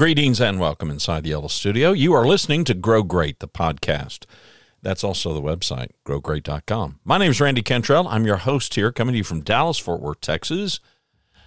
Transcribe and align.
Greetings 0.00 0.40
and 0.40 0.58
welcome 0.58 0.88
inside 0.90 1.24
the 1.24 1.28
Yellow 1.28 1.48
Studio. 1.48 1.92
You 1.92 2.14
are 2.14 2.26
listening 2.26 2.64
to 2.64 2.72
Grow 2.72 3.02
Great, 3.02 3.38
the 3.40 3.46
podcast. 3.46 4.24
That's 4.80 5.04
also 5.04 5.34
the 5.34 5.42
website, 5.42 5.90
growgreat.com. 6.06 7.00
My 7.04 7.18
name 7.18 7.32
is 7.32 7.38
Randy 7.38 7.60
Cantrell. 7.60 8.08
I'm 8.08 8.24
your 8.24 8.38
host 8.38 8.76
here, 8.76 8.92
coming 8.92 9.12
to 9.12 9.18
you 9.18 9.24
from 9.24 9.42
Dallas, 9.42 9.76
Fort 9.76 10.00
Worth, 10.00 10.22
Texas. 10.22 10.80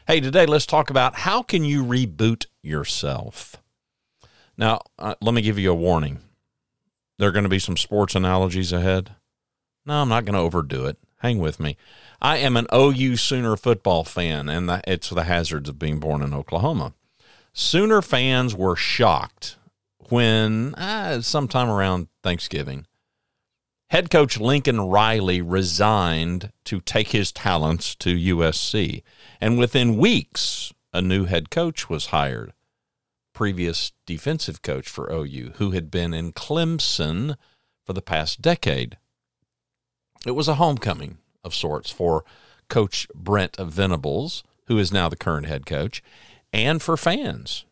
Hey, 0.05 0.19
today 0.19 0.45
let's 0.45 0.67
talk 0.67 0.91
about 0.91 1.15
how 1.15 1.41
can 1.41 1.65
you 1.65 1.83
reboot 1.83 2.45
yourself. 2.61 3.55
Now, 4.55 4.81
uh, 4.99 5.15
let 5.19 5.33
me 5.33 5.41
give 5.41 5.57
you 5.57 5.71
a 5.71 5.75
warning. 5.75 6.19
There 7.17 7.29
are 7.29 7.33
going 7.33 7.45
to 7.45 7.49
be 7.49 7.57
some 7.57 7.75
sports 7.75 8.13
analogies 8.13 8.71
ahead. 8.71 9.15
No, 9.83 9.95
I'm 9.95 10.09
not 10.09 10.25
going 10.25 10.35
to 10.35 10.39
overdo 10.39 10.85
it. 10.85 10.99
Hang 11.21 11.39
with 11.39 11.59
me. 11.59 11.75
I 12.21 12.37
am 12.37 12.55
an 12.55 12.67
OU 12.71 13.15
Sooner 13.15 13.57
football 13.57 14.03
fan, 14.03 14.47
and 14.47 14.69
the, 14.69 14.79
it's 14.85 15.09
the 15.09 15.23
hazards 15.23 15.69
of 15.69 15.79
being 15.79 15.99
born 15.99 16.21
in 16.21 16.35
Oklahoma. 16.35 16.93
Sooner 17.53 18.01
fans 18.01 18.55
were 18.55 18.75
shocked 18.75 19.57
when, 20.09 20.73
uh, 20.75 21.21
sometime 21.21 21.69
around 21.69 22.07
Thanksgiving, 22.23 22.87
head 23.91 24.09
coach 24.09 24.39
Lincoln 24.39 24.81
Riley 24.81 25.39
resigned 25.39 26.51
to 26.65 26.81
take 26.81 27.09
his 27.09 27.31
talents 27.31 27.95
to 27.97 28.15
USC. 28.15 29.03
And 29.39 29.59
within 29.59 29.97
weeks, 29.97 30.73
a 30.91 31.01
new 31.01 31.25
head 31.25 31.51
coach 31.51 31.89
was 31.89 32.07
hired. 32.07 32.53
Previous 33.33 33.91
defensive 34.07 34.63
coach 34.63 34.89
for 34.89 35.11
OU, 35.11 35.53
who 35.57 35.71
had 35.71 35.91
been 35.91 36.13
in 36.13 36.33
Clemson 36.33 37.35
for 37.85 37.93
the 37.93 38.01
past 38.01 38.41
decade. 38.41 38.97
It 40.25 40.31
was 40.31 40.47
a 40.47 40.55
homecoming 40.55 41.19
of 41.43 41.53
sorts 41.53 41.91
for 41.91 42.23
Coach 42.67 43.07
Brent 43.13 43.57
Venables, 43.57 44.43
who 44.67 44.79
is 44.79 44.91
now 44.91 45.09
the 45.09 45.15
current 45.15 45.45
head 45.45 45.65
coach, 45.65 46.01
and 46.53 46.81
for 46.81 46.95
fans. 46.95 47.65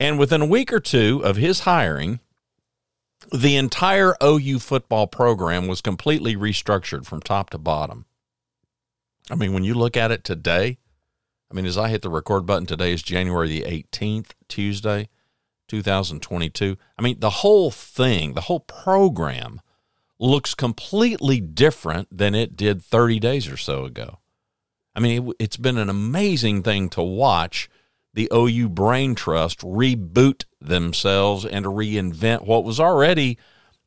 And 0.00 0.18
within 0.18 0.42
a 0.42 0.46
week 0.46 0.72
or 0.72 0.80
two 0.80 1.22
of 1.24 1.36
his 1.36 1.60
hiring, 1.60 2.20
the 3.32 3.56
entire 3.56 4.16
OU 4.22 4.58
football 4.58 5.06
program 5.06 5.66
was 5.66 5.80
completely 5.80 6.36
restructured 6.36 7.06
from 7.06 7.20
top 7.20 7.50
to 7.50 7.58
bottom. 7.58 8.04
I 9.30 9.34
mean, 9.34 9.52
when 9.52 9.64
you 9.64 9.74
look 9.74 9.96
at 9.96 10.10
it 10.10 10.24
today, 10.24 10.78
I 11.50 11.54
mean, 11.54 11.66
as 11.66 11.78
I 11.78 11.88
hit 11.88 12.02
the 12.02 12.10
record 12.10 12.46
button, 12.46 12.66
today 12.66 12.92
is 12.92 13.02
January 13.02 13.48
the 13.48 13.62
18th, 13.62 14.30
Tuesday, 14.48 15.08
2022. 15.68 16.76
I 16.98 17.02
mean, 17.02 17.20
the 17.20 17.30
whole 17.30 17.70
thing, 17.70 18.34
the 18.34 18.42
whole 18.42 18.60
program 18.60 19.60
looks 20.18 20.54
completely 20.54 21.40
different 21.40 22.16
than 22.16 22.34
it 22.34 22.56
did 22.56 22.82
30 22.82 23.20
days 23.20 23.48
or 23.48 23.56
so 23.56 23.84
ago. 23.84 24.18
I 24.94 25.00
mean, 25.00 25.32
it, 25.38 25.52
has 25.52 25.56
been 25.58 25.78
an 25.78 25.88
amazing 25.88 26.62
thing 26.62 26.88
to 26.90 27.02
watch 27.02 27.70
the 28.18 28.28
OU 28.34 28.70
Brain 28.70 29.14
Trust 29.14 29.60
reboot 29.60 30.44
themselves 30.60 31.44
and 31.44 31.62
to 31.62 31.70
reinvent 31.70 32.44
what 32.44 32.64
was 32.64 32.80
already 32.80 33.38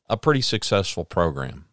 a 0.07 0.15
pretty 0.15 0.39
successful 0.39 1.03
program. 1.03 1.65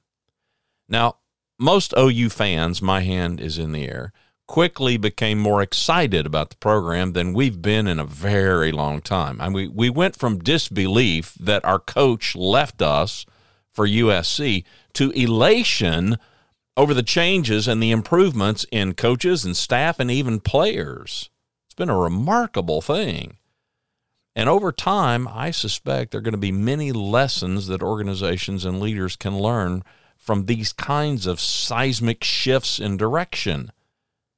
Now, 0.89 1.19
most 1.57 1.95
OU 1.97 2.31
fans, 2.31 2.83
my 2.83 3.03
hand 3.03 3.41
is 3.41 3.59
in 3.59 3.71
the 3.71 3.87
air, 3.87 4.13
quickly 4.49 4.97
became 4.97 5.39
more 5.39 5.63
excited 5.63 6.27
about 6.27 6.51
the 6.51 6.57
program 6.57 7.13
than 7.13 7.33
we've 7.33 7.63
been 7.63 7.87
in 7.87 8.01
a 8.01 8.05
very 8.05 8.73
long 8.73 9.03
time. 9.03 9.41
I 9.41 9.49
mean, 9.51 9.73
we 9.73 9.89
went 9.89 10.17
from 10.17 10.41
disbelief 10.41 11.35
that 11.39 11.65
our 11.65 11.79
coach 11.79 12.35
left 12.35 12.83
us 12.83 13.25
for 13.73 13.87
USC 13.87 14.65
to 14.95 15.11
elation 15.13 16.17
over 16.77 16.93
the 16.93 17.05
changes 17.05 17.69
and 17.69 17.81
the 17.81 17.93
improvements 17.93 18.67
in 18.73 18.95
coaches 18.95 19.45
and 19.45 19.57
staff 19.57 20.01
and 20.01 20.11
even 20.11 20.41
players. 20.41 21.31
Been 21.79 21.89
a 21.89 21.97
remarkable 21.97 22.83
thing. 22.83 23.37
And 24.35 24.49
over 24.49 24.73
time, 24.73 25.29
I 25.29 25.53
suspect 25.53 26.11
there 26.11 26.19
are 26.19 26.23
going 26.23 26.33
to 26.33 26.39
be 26.39 26.51
many 26.51 26.91
lessons 26.91 27.69
that 27.69 27.85
organizations 27.85 28.65
and 28.65 28.81
leaders 28.81 29.15
can 29.15 29.39
learn 29.39 29.85
from 30.17 30.47
these 30.47 30.73
kinds 30.73 31.25
of 31.25 31.39
seismic 31.39 32.25
shifts 32.25 32.81
in 32.81 32.97
direction. 32.97 33.71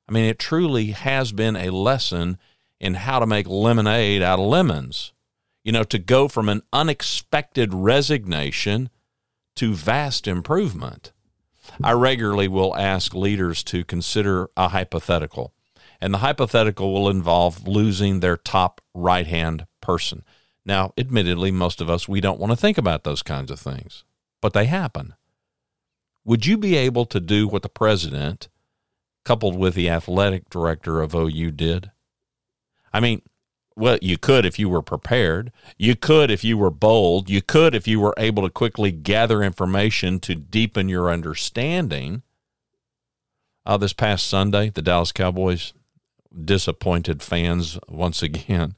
I 0.07 0.13
mean, 0.13 0.27
it 0.27 0.39
truly 0.39 0.91
has 0.91 1.33
been 1.33 1.57
a 1.57 1.71
lesson 1.71 2.37
in 2.79 2.93
how 2.93 3.21
to 3.21 3.27
make 3.27 3.49
lemonade 3.49 4.21
out 4.21 4.39
of 4.39 4.45
lemons. 4.45 5.15
You 5.65 5.73
know, 5.73 5.85
to 5.85 5.99
go 5.99 6.29
from 6.29 6.51
an 6.51 6.61
unexpected 6.75 7.73
resignation 7.73 8.91
to 9.57 9.73
vast 9.73 10.29
improvement. 10.29 11.13
I 11.83 11.93
regularly 11.93 12.49
will 12.49 12.77
ask 12.77 13.15
leaders 13.15 13.63
to 13.65 13.83
consider 13.83 14.51
a 14.59 14.69
hypothetical, 14.69 15.55
and 16.01 16.15
the 16.15 16.19
hypothetical 16.19 16.93
will 16.93 17.09
involve 17.09 17.67
losing 17.67 18.21
their 18.21 18.37
top 18.37 18.81
right 18.95 19.27
hand 19.27 19.67
person. 19.81 20.25
Now, 20.65 20.93
admittedly, 20.97 21.51
most 21.51 21.81
of 21.81 21.91
us, 21.91 22.09
we 22.09 22.21
don't 22.21 22.41
want 22.41 22.53
to 22.53 22.57
think 22.57 22.79
about 22.79 23.05
those 23.05 23.23
kinds 23.23 23.51
of 23.51 23.59
things, 23.59 24.05
but 24.41 24.53
they 24.53 24.67
happen. 24.67 25.15
Would 26.25 26.47
you 26.47 26.59
be 26.59 26.77
able 26.77 27.07
to 27.07 27.21
do 27.21 27.49
what 27.49 27.63
the 27.63 27.69
president, 27.69 28.49
coupled 29.25 29.57
with 29.57 29.75
the 29.75 29.89
athletic 29.89 30.49
director 30.51 31.01
of 31.01 31.15
OU, 31.15 31.51
did? 31.53 31.91
I 32.93 33.01
mean, 33.01 33.23
well, 33.77 33.99
you 34.03 34.19
could 34.19 34.45
if 34.45 34.59
you 34.59 34.69
were 34.69 34.83
prepared. 34.83 35.53
You 35.79 35.97
could 35.97 36.31
if 36.31 36.45
you 36.45 36.59
were 36.59 36.71
bold. 36.71 37.31
You 37.31 37.41
could 37.41 37.75
if 37.75 37.89
you 37.89 37.99
were 37.99 38.15
able 38.19 38.43
to 38.43 38.51
quickly 38.51 38.93
gather 38.93 39.43
information 39.43 40.21
to 40.21 40.35
deepen 40.35 40.89
your 40.89 41.11
understanding. 41.11 42.23
Uh, 43.65 43.77
this 43.77 43.93
past 43.93 44.27
Sunday, 44.27 44.71
the 44.71 44.83
Dallas 44.83 45.13
Cowboys 45.13 45.73
disappointed 46.45 47.23
fans 47.23 47.79
once 47.89 48.23
again. 48.23 48.75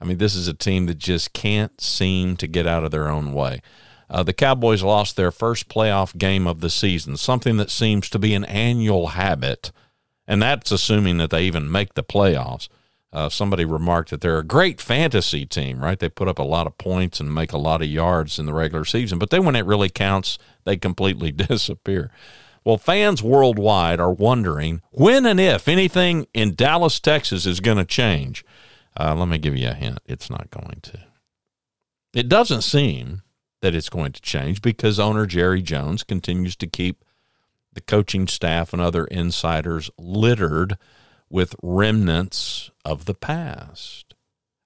I 0.00 0.04
mean, 0.04 0.18
this 0.18 0.34
is 0.34 0.48
a 0.48 0.54
team 0.54 0.86
that 0.86 0.98
just 0.98 1.32
can't 1.32 1.80
seem 1.80 2.36
to 2.36 2.46
get 2.46 2.66
out 2.66 2.84
of 2.84 2.90
their 2.90 3.08
own 3.08 3.32
way. 3.32 3.62
Uh, 4.08 4.22
the 4.22 4.32
Cowboys 4.32 4.82
lost 4.82 5.16
their 5.16 5.30
first 5.30 5.68
playoff 5.68 6.16
game 6.16 6.46
of 6.46 6.60
the 6.60 6.70
season, 6.70 7.16
something 7.16 7.56
that 7.56 7.70
seems 7.70 8.08
to 8.10 8.18
be 8.18 8.34
an 8.34 8.44
annual 8.44 9.08
habit, 9.08 9.72
and 10.28 10.40
that's 10.40 10.70
assuming 10.70 11.18
that 11.18 11.30
they 11.30 11.44
even 11.44 11.70
make 11.70 11.94
the 11.94 12.04
playoffs. 12.04 12.68
Uh, 13.12 13.28
somebody 13.28 13.64
remarked 13.64 14.10
that 14.10 14.20
they're 14.20 14.38
a 14.38 14.44
great 14.44 14.80
fantasy 14.80 15.46
team, 15.46 15.80
right? 15.80 15.98
They 15.98 16.08
put 16.08 16.28
up 16.28 16.38
a 16.38 16.44
lot 16.44 16.66
of 16.66 16.76
points 16.76 17.18
and 17.18 17.34
make 17.34 17.52
a 17.52 17.58
lot 17.58 17.80
of 17.80 17.88
yards 17.88 18.38
in 18.38 18.46
the 18.46 18.52
regular 18.52 18.84
season, 18.84 19.18
but 19.18 19.30
then 19.30 19.44
when 19.44 19.56
it 19.56 19.64
really 19.64 19.88
counts, 19.88 20.38
they 20.64 20.76
completely 20.76 21.32
disappear. 21.32 22.10
Well, 22.66 22.78
fans 22.78 23.22
worldwide 23.22 24.00
are 24.00 24.10
wondering 24.10 24.82
when 24.90 25.24
and 25.24 25.38
if 25.38 25.68
anything 25.68 26.26
in 26.34 26.56
Dallas, 26.56 26.98
Texas 26.98 27.46
is 27.46 27.60
going 27.60 27.76
to 27.76 27.84
change. 27.84 28.44
Uh, 28.98 29.14
let 29.14 29.28
me 29.28 29.38
give 29.38 29.54
you 29.54 29.68
a 29.68 29.72
hint 29.72 30.00
it's 30.04 30.28
not 30.28 30.50
going 30.50 30.80
to. 30.82 30.98
It 32.12 32.28
doesn't 32.28 32.62
seem 32.62 33.22
that 33.62 33.76
it's 33.76 33.88
going 33.88 34.10
to 34.10 34.20
change 34.20 34.62
because 34.62 34.98
owner 34.98 35.26
Jerry 35.26 35.62
Jones 35.62 36.02
continues 36.02 36.56
to 36.56 36.66
keep 36.66 37.04
the 37.72 37.80
coaching 37.80 38.26
staff 38.26 38.72
and 38.72 38.82
other 38.82 39.04
insiders 39.04 39.88
littered 39.96 40.76
with 41.30 41.54
remnants 41.62 42.72
of 42.84 43.04
the 43.04 43.14
past. 43.14 44.16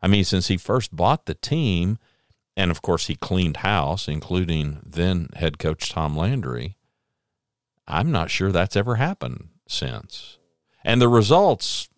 I 0.00 0.08
mean, 0.08 0.24
since 0.24 0.48
he 0.48 0.56
first 0.56 0.96
bought 0.96 1.26
the 1.26 1.34
team, 1.34 1.98
and 2.56 2.70
of 2.70 2.80
course 2.80 3.08
he 3.08 3.14
cleaned 3.14 3.58
house, 3.58 4.08
including 4.08 4.80
then 4.86 5.28
head 5.34 5.58
coach 5.58 5.90
Tom 5.90 6.16
Landry, 6.16 6.78
I'm 7.90 8.10
not 8.10 8.30
sure 8.30 8.52
that's 8.52 8.76
ever 8.76 8.96
happened 8.96 9.48
since. 9.68 10.38
And 10.84 11.00
the 11.00 11.08
results, 11.08 11.88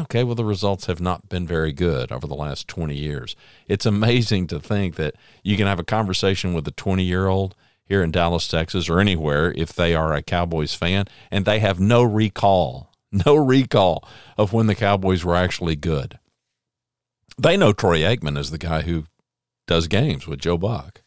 okay, 0.00 0.24
well, 0.24 0.34
the 0.34 0.44
results 0.44 0.86
have 0.86 1.00
not 1.00 1.28
been 1.28 1.46
very 1.46 1.72
good 1.72 2.10
over 2.10 2.26
the 2.26 2.34
last 2.34 2.66
20 2.68 2.96
years. 2.96 3.36
It's 3.68 3.86
amazing 3.86 4.48
to 4.48 4.58
think 4.58 4.96
that 4.96 5.14
you 5.42 5.56
can 5.56 5.66
have 5.66 5.78
a 5.78 5.84
conversation 5.84 6.54
with 6.54 6.66
a 6.66 6.72
20 6.72 7.04
year 7.04 7.26
old 7.26 7.54
here 7.86 8.02
in 8.02 8.10
Dallas, 8.10 8.48
Texas, 8.48 8.88
or 8.88 8.98
anywhere 8.98 9.52
if 9.56 9.72
they 9.72 9.94
are 9.94 10.12
a 10.14 10.22
Cowboys 10.22 10.74
fan, 10.74 11.04
and 11.30 11.44
they 11.44 11.58
have 11.58 11.78
no 11.78 12.02
recall 12.02 12.94
no 13.26 13.36
recall 13.36 14.06
of 14.36 14.52
when 14.52 14.66
the 14.66 14.74
Cowboys 14.74 15.24
were 15.24 15.36
actually 15.36 15.76
good. 15.76 16.18
They 17.38 17.56
know 17.56 17.72
Troy 17.72 18.00
Aikman 18.00 18.38
is 18.38 18.50
the 18.50 18.58
guy 18.58 18.82
who 18.82 19.04
does 19.66 19.86
games 19.86 20.26
with 20.26 20.40
Joe 20.40 20.58
Buck. 20.58 21.02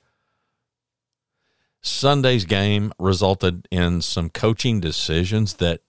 Sunday's 1.87 2.45
game 2.45 2.93
resulted 2.99 3.67
in 3.71 4.01
some 4.01 4.29
coaching 4.29 4.79
decisions 4.79 5.55
that 5.55 5.81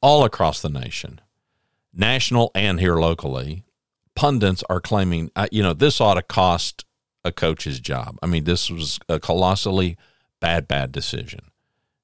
all 0.00 0.24
across 0.24 0.60
the 0.60 0.68
nation, 0.68 1.20
national 1.92 2.50
and 2.54 2.80
here 2.80 2.96
locally, 2.96 3.64
pundits 4.14 4.62
are 4.68 4.80
claiming, 4.80 5.30
uh, 5.36 5.46
you 5.50 5.62
know, 5.62 5.72
this 5.72 6.00
ought 6.00 6.14
to 6.14 6.22
cost 6.22 6.84
a 7.24 7.32
coach's 7.32 7.80
job. 7.80 8.18
I 8.22 8.26
mean, 8.26 8.44
this 8.44 8.70
was 8.70 8.98
a 9.08 9.18
colossally 9.18 9.96
bad, 10.40 10.68
bad 10.68 10.92
decision. 10.92 11.40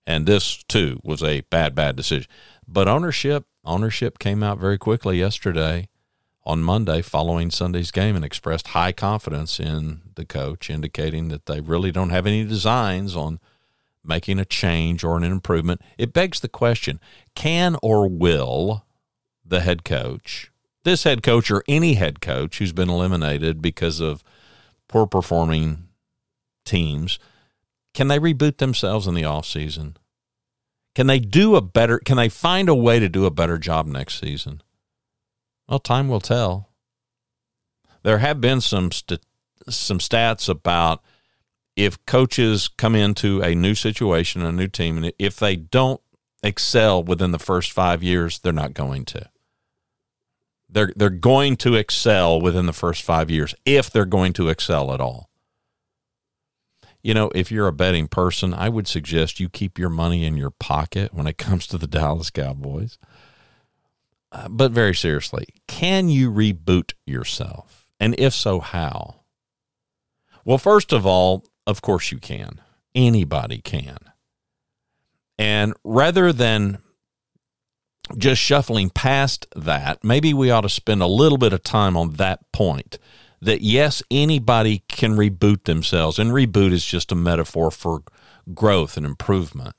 And 0.06 0.26
this, 0.26 0.62
too, 0.64 1.00
was 1.04 1.22
a 1.22 1.42
bad, 1.42 1.74
bad 1.74 1.96
decision. 1.96 2.26
But 2.66 2.88
ownership 2.88 3.46
ownership 3.62 4.18
came 4.18 4.42
out 4.42 4.58
very 4.58 4.78
quickly 4.78 5.18
yesterday 5.18 5.89
on 6.44 6.62
Monday 6.62 7.02
following 7.02 7.50
Sunday's 7.50 7.90
game 7.90 8.16
and 8.16 8.24
expressed 8.24 8.68
high 8.68 8.92
confidence 8.92 9.60
in 9.60 10.00
the 10.14 10.24
coach, 10.24 10.70
indicating 10.70 11.28
that 11.28 11.46
they 11.46 11.60
really 11.60 11.92
don't 11.92 12.10
have 12.10 12.26
any 12.26 12.44
designs 12.44 13.14
on 13.14 13.38
making 14.04 14.38
a 14.38 14.44
change 14.44 15.04
or 15.04 15.16
an 15.16 15.24
improvement. 15.24 15.82
It 15.98 16.12
begs 16.12 16.40
the 16.40 16.48
question 16.48 17.00
can 17.34 17.76
or 17.82 18.08
will 18.08 18.84
the 19.44 19.60
head 19.60 19.84
coach 19.84 20.50
this 20.84 21.04
head 21.04 21.22
coach 21.22 21.50
or 21.50 21.62
any 21.68 21.94
head 21.94 22.20
coach 22.20 22.58
who's 22.58 22.72
been 22.72 22.90
eliminated 22.90 23.60
because 23.60 24.00
of 24.00 24.22
poor 24.88 25.06
performing 25.06 25.88
teams, 26.64 27.18
can 27.94 28.08
they 28.08 28.18
reboot 28.18 28.58
themselves 28.58 29.06
in 29.06 29.14
the 29.14 29.24
off 29.24 29.46
season? 29.46 29.96
Can 30.94 31.06
they 31.06 31.18
do 31.18 31.54
a 31.54 31.60
better 31.60 31.98
can 31.98 32.16
they 32.16 32.28
find 32.28 32.68
a 32.68 32.74
way 32.74 32.98
to 32.98 33.08
do 33.08 33.26
a 33.26 33.30
better 33.30 33.58
job 33.58 33.86
next 33.86 34.20
season? 34.20 34.62
Well, 35.70 35.78
time 35.78 36.08
will 36.08 36.20
tell. 36.20 36.68
There 38.02 38.18
have 38.18 38.40
been 38.40 38.60
some 38.60 38.90
st- 38.90 39.24
some 39.68 39.98
stats 39.98 40.48
about 40.48 41.00
if 41.76 42.04
coaches 42.06 42.66
come 42.66 42.96
into 42.96 43.40
a 43.40 43.54
new 43.54 43.76
situation, 43.76 44.42
a 44.42 44.50
new 44.50 44.66
team, 44.66 44.96
and 44.96 45.12
if 45.16 45.36
they 45.36 45.54
don't 45.54 46.00
excel 46.42 47.04
within 47.04 47.30
the 47.30 47.38
first 47.38 47.70
five 47.70 48.02
years, 48.02 48.40
they're 48.40 48.52
not 48.52 48.74
going 48.74 49.04
to. 49.06 49.28
They're 50.68 50.92
they're 50.96 51.08
going 51.08 51.56
to 51.58 51.76
excel 51.76 52.40
within 52.40 52.66
the 52.66 52.72
first 52.72 53.02
five 53.02 53.30
years 53.30 53.54
if 53.64 53.90
they're 53.90 54.04
going 54.04 54.32
to 54.34 54.48
excel 54.48 54.92
at 54.92 55.00
all. 55.00 55.30
You 57.00 57.14
know, 57.14 57.30
if 57.32 57.52
you're 57.52 57.68
a 57.68 57.72
betting 57.72 58.08
person, 58.08 58.52
I 58.52 58.68
would 58.68 58.88
suggest 58.88 59.38
you 59.38 59.48
keep 59.48 59.78
your 59.78 59.88
money 59.88 60.24
in 60.24 60.36
your 60.36 60.50
pocket 60.50 61.14
when 61.14 61.28
it 61.28 61.38
comes 61.38 61.68
to 61.68 61.78
the 61.78 61.86
Dallas 61.86 62.30
Cowboys. 62.30 62.98
Uh, 64.32 64.48
but 64.48 64.70
very 64.72 64.94
seriously, 64.94 65.46
can 65.66 66.08
you 66.08 66.30
reboot 66.30 66.92
yourself? 67.04 67.86
And 67.98 68.14
if 68.18 68.32
so, 68.32 68.60
how? 68.60 69.22
Well, 70.44 70.58
first 70.58 70.92
of 70.92 71.04
all, 71.04 71.44
of 71.66 71.82
course 71.82 72.12
you 72.12 72.18
can. 72.18 72.60
Anybody 72.94 73.58
can. 73.58 73.98
And 75.38 75.74
rather 75.84 76.32
than 76.32 76.78
just 78.16 78.40
shuffling 78.40 78.90
past 78.90 79.46
that, 79.56 80.02
maybe 80.04 80.34
we 80.34 80.50
ought 80.50 80.62
to 80.62 80.68
spend 80.68 81.02
a 81.02 81.06
little 81.06 81.38
bit 81.38 81.52
of 81.52 81.62
time 81.62 81.96
on 81.96 82.14
that 82.14 82.50
point 82.52 82.98
that 83.40 83.62
yes, 83.62 84.02
anybody 84.10 84.82
can 84.88 85.16
reboot 85.16 85.64
themselves, 85.64 86.18
and 86.18 86.30
reboot 86.30 86.72
is 86.72 86.84
just 86.84 87.10
a 87.10 87.14
metaphor 87.14 87.70
for 87.70 88.02
growth 88.52 88.96
and 88.96 89.06
improvement. 89.06 89.74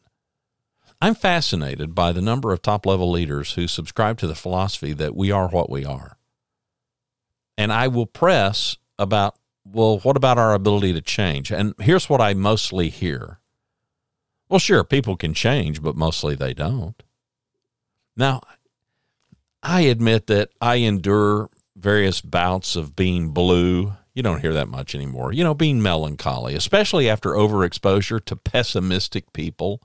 I'm 1.02 1.16
fascinated 1.16 1.96
by 1.96 2.12
the 2.12 2.22
number 2.22 2.54
of 2.54 2.62
top 2.62 2.86
level 2.86 3.10
leaders 3.10 3.54
who 3.54 3.68
subscribe 3.68 4.20
to 4.20 4.28
the 4.28 4.36
philosophy 4.36 4.94
that 4.94 5.16
we 5.16 5.32
are 5.32 5.48
what 5.48 5.70
we 5.70 5.84
are. 5.84 6.18
And 7.58 7.74
I 7.74 7.88
will 7.88 8.06
press 8.06 8.78
about, 9.00 9.36
well, 9.66 9.98
what 10.00 10.16
about 10.16 10.38
our 10.38 10.54
ability 10.54 10.94
to 10.94 11.02
change? 11.02 11.52
And 11.52 11.74
here's 11.80 12.08
what 12.08 12.22
I 12.22 12.36
mostly 12.36 12.90
hear. 12.90 13.40
Well, 14.48 14.60
sure, 14.60 14.84
people 14.84 15.18
can 15.18 15.34
change, 15.34 15.82
but 15.82 15.96
mostly 15.96 16.36
they 16.36 16.54
don't. 16.54 17.02
Now, 18.16 18.42
I 19.64 19.82
admit 19.82 20.28
that 20.28 20.50
I 20.62 20.76
endure 20.76 21.50
various 21.76 22.22
bouts 22.22 22.76
of 22.76 22.96
being 22.96 23.30
blue. 23.30 23.94
You 24.14 24.22
don't 24.22 24.42
hear 24.42 24.54
that 24.54 24.68
much 24.68 24.94
anymore. 24.94 25.34
You 25.34 25.44
know, 25.44 25.56
being 25.56 25.82
melancholy, 25.82 26.54
especially 26.54 27.10
after 27.10 27.32
overexposure 27.32 28.24
to 28.26 28.36
pessimistic 28.36 29.34
people. 29.34 29.82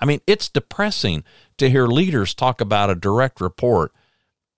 I 0.00 0.04
mean, 0.04 0.20
it's 0.26 0.48
depressing 0.48 1.24
to 1.58 1.70
hear 1.70 1.86
leaders 1.86 2.34
talk 2.34 2.60
about 2.60 2.90
a 2.90 2.94
direct 2.94 3.40
report 3.40 3.92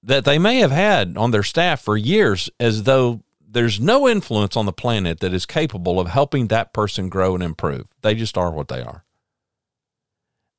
that 0.03 0.25
they 0.25 0.39
may 0.39 0.59
have 0.59 0.71
had 0.71 1.17
on 1.17 1.31
their 1.31 1.43
staff 1.43 1.81
for 1.81 1.97
years 1.97 2.49
as 2.61 2.85
though 2.85 3.23
there's 3.49 3.81
no 3.81 4.09
influence 4.09 4.57
on 4.57 4.67
the 4.67 4.73
planet 4.73 5.21
that 5.21 5.33
is 5.33 5.47
capable 5.47 5.99
of 5.99 6.09
helping 6.09 6.49
that 6.49 6.73
person 6.73 7.09
grow 7.09 7.35
and 7.35 7.43
improve. 7.43 7.87
They 8.03 8.15
just 8.15 8.37
are 8.37 8.51
what 8.51 8.69
they 8.69 8.83
are. 8.83 9.05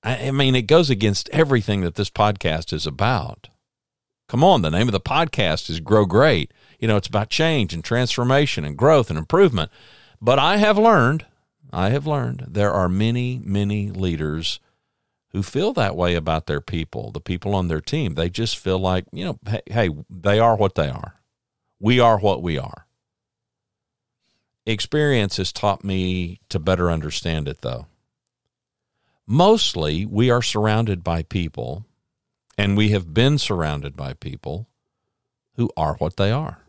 I 0.03 0.31
mean, 0.31 0.55
it 0.55 0.63
goes 0.63 0.89
against 0.89 1.29
everything 1.29 1.81
that 1.81 1.95
this 1.95 2.09
podcast 2.09 2.71
is 2.71 2.87
about. 2.87 3.49
Come 4.29 4.43
on, 4.43 4.61
the 4.61 4.69
name 4.69 4.87
of 4.87 4.93
the 4.93 4.99
podcast 4.99 5.69
is 5.69 5.79
Grow 5.79 6.05
Great. 6.05 6.51
You 6.79 6.87
know, 6.87 6.97
it's 6.97 7.07
about 7.07 7.29
change 7.29 7.73
and 7.73 7.83
transformation 7.83 8.63
and 8.63 8.77
growth 8.77 9.09
and 9.09 9.17
improvement. 9.17 9.71
But 10.21 10.39
I 10.39 10.57
have 10.57 10.77
learned, 10.77 11.25
I 11.71 11.89
have 11.89 12.07
learned 12.07 12.45
there 12.47 12.71
are 12.71 12.89
many, 12.89 13.41
many 13.43 13.89
leaders 13.89 14.59
who 15.29 15.43
feel 15.43 15.73
that 15.73 15.95
way 15.95 16.15
about 16.15 16.45
their 16.45 16.61
people, 16.61 17.11
the 17.11 17.19
people 17.19 17.53
on 17.53 17.67
their 17.67 17.81
team. 17.81 18.13
They 18.13 18.29
just 18.29 18.57
feel 18.57 18.79
like, 18.79 19.05
you 19.11 19.25
know, 19.25 19.39
hey, 19.47 19.61
hey 19.67 19.89
they 20.09 20.39
are 20.39 20.55
what 20.55 20.75
they 20.75 20.89
are. 20.89 21.21
We 21.79 21.99
are 21.99 22.17
what 22.17 22.41
we 22.41 22.57
are. 22.57 22.87
Experience 24.65 25.37
has 25.37 25.51
taught 25.51 25.83
me 25.83 26.39
to 26.49 26.59
better 26.59 26.91
understand 26.91 27.47
it, 27.47 27.61
though. 27.61 27.87
Mostly, 29.25 30.05
we 30.05 30.29
are 30.29 30.41
surrounded 30.41 31.03
by 31.03 31.23
people 31.23 31.85
and 32.57 32.75
we 32.75 32.89
have 32.89 33.13
been 33.13 33.37
surrounded 33.37 33.95
by 33.95 34.13
people 34.13 34.67
who 35.55 35.69
are 35.77 35.95
what 35.95 36.17
they 36.17 36.31
are. 36.31 36.59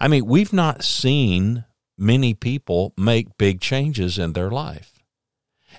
I 0.00 0.08
mean, 0.08 0.26
we've 0.26 0.52
not 0.52 0.84
seen 0.84 1.64
many 1.96 2.34
people 2.34 2.92
make 2.96 3.38
big 3.38 3.60
changes 3.60 4.18
in 4.18 4.32
their 4.32 4.50
life. 4.50 4.93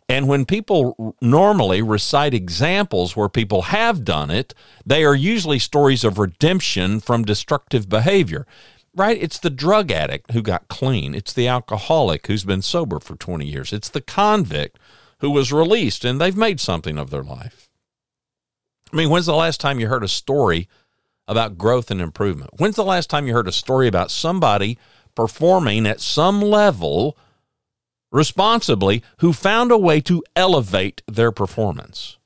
And 0.08 0.28
when 0.28 0.46
people 0.46 1.16
normally 1.22 1.82
recite 1.82 2.34
examples 2.34 3.16
where 3.16 3.30
people 3.30 3.64
have 3.64 4.04
done 4.04 4.30
it, 4.30 4.54
they 4.86 5.04
are 5.04 5.16
usually 5.16 5.60
stories 5.60 6.04
of 6.04 6.20
redemption 6.20 7.00
from 7.00 7.24
destructive 7.24 7.90
behavior, 7.90 8.46
right? 8.94 9.18
It's 9.22 9.40
the 9.40 9.50
drug 9.50 9.92
addict 9.92 10.32
who 10.32 10.42
got 10.42 10.68
clean. 10.68 11.16
It's 11.16 11.34
the 11.34 11.48
alcoholic 11.48 12.28
who's 12.28 12.44
been 12.44 12.62
sober 12.62 13.00
for 13.00 13.16
20 13.16 13.46
years. 13.46 13.74
It's 13.74 13.90
the 13.90 14.02
convict 14.02 14.78
who 15.20 15.32
was 15.32 15.52
released 15.52 16.06
and 16.06 16.20
they've 16.20 16.38
made 16.38 16.60
something 16.60 16.98
of 16.98 17.10
their 17.10 17.24
life. 17.24 17.70
I 18.94 18.98
mean, 18.98 19.10
when's 19.10 19.26
the 19.26 19.36
last 19.36 19.60
time 19.60 19.80
you 19.80 19.88
heard 19.88 20.04
a 20.04 20.08
story 20.08 20.70
about 21.28 21.58
growth 21.58 21.90
and 21.90 22.00
improvement? 22.00 22.52
When's 22.58 22.76
the 22.76 22.84
last 22.84 23.10
time 23.10 23.28
you 23.28 23.34
heard 23.34 23.48
a 23.48 23.52
story 23.52 23.88
about 23.88 24.12
somebody 24.12 24.78
performing 25.16 25.88
at 25.88 26.02
some 26.02 26.42
level 26.42 27.18
responsibly 28.16 29.04
who 29.20 29.34
found 29.34 29.72
a 29.72 29.78
way 29.78 30.00
to 30.02 30.24
elevate 30.36 31.04
their 31.06 31.32
performance? 31.32 32.18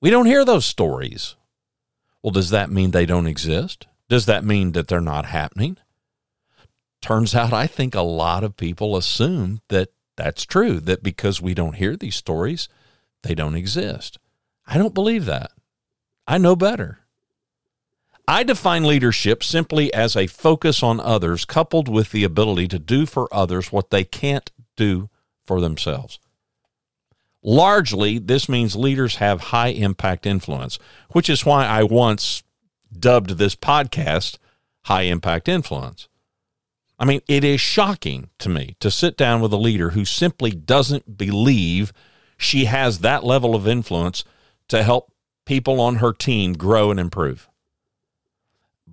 We 0.00 0.10
don't 0.10 0.26
hear 0.26 0.44
those 0.44 0.66
stories. 0.66 1.36
Well, 2.22 2.32
does 2.32 2.50
that 2.50 2.70
mean 2.70 2.90
they 2.90 3.06
don't 3.06 3.26
exist? 3.26 3.86
Does 4.08 4.26
that 4.26 4.44
mean 4.44 4.72
that 4.72 4.88
they're 4.88 5.00
not 5.00 5.24
happening? 5.26 5.78
Turns 7.00 7.34
out, 7.34 7.52
I 7.52 7.66
think 7.66 7.94
a 7.94 8.02
lot 8.02 8.44
of 8.44 8.56
people 8.56 8.96
assume 8.96 9.60
that 9.68 9.88
that's 10.16 10.44
true, 10.44 10.80
that 10.80 11.02
because 11.02 11.40
we 11.40 11.54
don't 11.54 11.76
hear 11.76 11.96
these 11.96 12.14
stories, 12.14 12.68
they 13.22 13.34
don't 13.34 13.56
exist. 13.56 14.18
I 14.66 14.76
don't 14.76 14.94
believe 14.94 15.24
that. 15.24 15.50
I 16.26 16.38
know 16.38 16.54
better. 16.54 17.00
I 18.28 18.44
define 18.44 18.84
leadership 18.84 19.42
simply 19.42 19.92
as 19.92 20.16
a 20.16 20.28
focus 20.28 20.82
on 20.82 21.00
others 21.00 21.44
coupled 21.44 21.88
with 21.88 22.12
the 22.12 22.24
ability 22.24 22.68
to 22.68 22.78
do 22.78 23.04
for 23.04 23.28
others 23.32 23.72
what 23.72 23.90
they 23.90 24.04
can't 24.04 24.50
do 24.76 25.10
for 25.44 25.60
themselves. 25.60 26.18
Largely, 27.42 28.18
this 28.18 28.48
means 28.48 28.76
leaders 28.76 29.16
have 29.16 29.40
high 29.40 29.68
impact 29.68 30.26
influence, 30.26 30.78
which 31.10 31.28
is 31.28 31.44
why 31.44 31.66
I 31.66 31.82
once 31.82 32.44
dubbed 32.96 33.30
this 33.30 33.56
podcast 33.56 34.38
High 34.84 35.02
Impact 35.02 35.48
Influence. 35.48 36.08
I 36.98 37.04
mean, 37.04 37.20
it 37.26 37.42
is 37.42 37.60
shocking 37.60 38.30
to 38.38 38.48
me 38.48 38.76
to 38.78 38.90
sit 38.90 39.16
down 39.16 39.40
with 39.40 39.52
a 39.52 39.56
leader 39.56 39.90
who 39.90 40.04
simply 40.04 40.52
doesn't 40.52 41.18
believe 41.18 41.92
she 42.36 42.66
has 42.66 43.00
that 43.00 43.24
level 43.24 43.56
of 43.56 43.66
influence 43.66 44.24
to 44.68 44.84
help 44.84 45.12
people 45.44 45.80
on 45.80 45.96
her 45.96 46.12
team 46.12 46.52
grow 46.52 46.92
and 46.92 47.00
improve. 47.00 47.48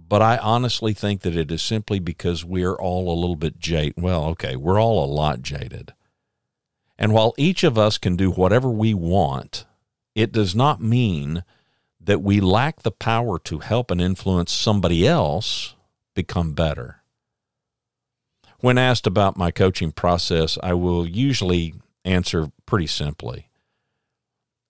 But 0.09 0.21
I 0.23 0.37
honestly 0.37 0.93
think 0.93 1.21
that 1.21 1.37
it 1.37 1.51
is 1.51 1.61
simply 1.61 1.99
because 1.99 2.43
we're 2.43 2.75
all 2.75 3.13
a 3.13 3.19
little 3.19 3.35
bit 3.35 3.59
jaded. 3.59 3.93
Well, 3.95 4.25
okay, 4.29 4.55
we're 4.55 4.81
all 4.81 5.05
a 5.05 5.13
lot 5.13 5.41
jaded. 5.41 5.93
And 6.97 7.13
while 7.13 7.33
each 7.37 7.63
of 7.63 7.77
us 7.77 7.97
can 7.97 8.15
do 8.15 8.31
whatever 8.31 8.69
we 8.69 8.93
want, 8.93 9.65
it 10.15 10.31
does 10.31 10.55
not 10.55 10.81
mean 10.81 11.43
that 12.01 12.21
we 12.21 12.41
lack 12.41 12.81
the 12.81 12.91
power 12.91 13.37
to 13.39 13.59
help 13.59 13.91
and 13.91 14.01
influence 14.01 14.51
somebody 14.51 15.07
else 15.07 15.75
become 16.15 16.53
better. 16.53 17.03
When 18.59 18.77
asked 18.77 19.07
about 19.07 19.37
my 19.37 19.51
coaching 19.51 19.91
process, 19.91 20.57
I 20.61 20.73
will 20.73 21.07
usually 21.07 21.75
answer 22.03 22.51
pretty 22.65 22.87
simply 22.87 23.49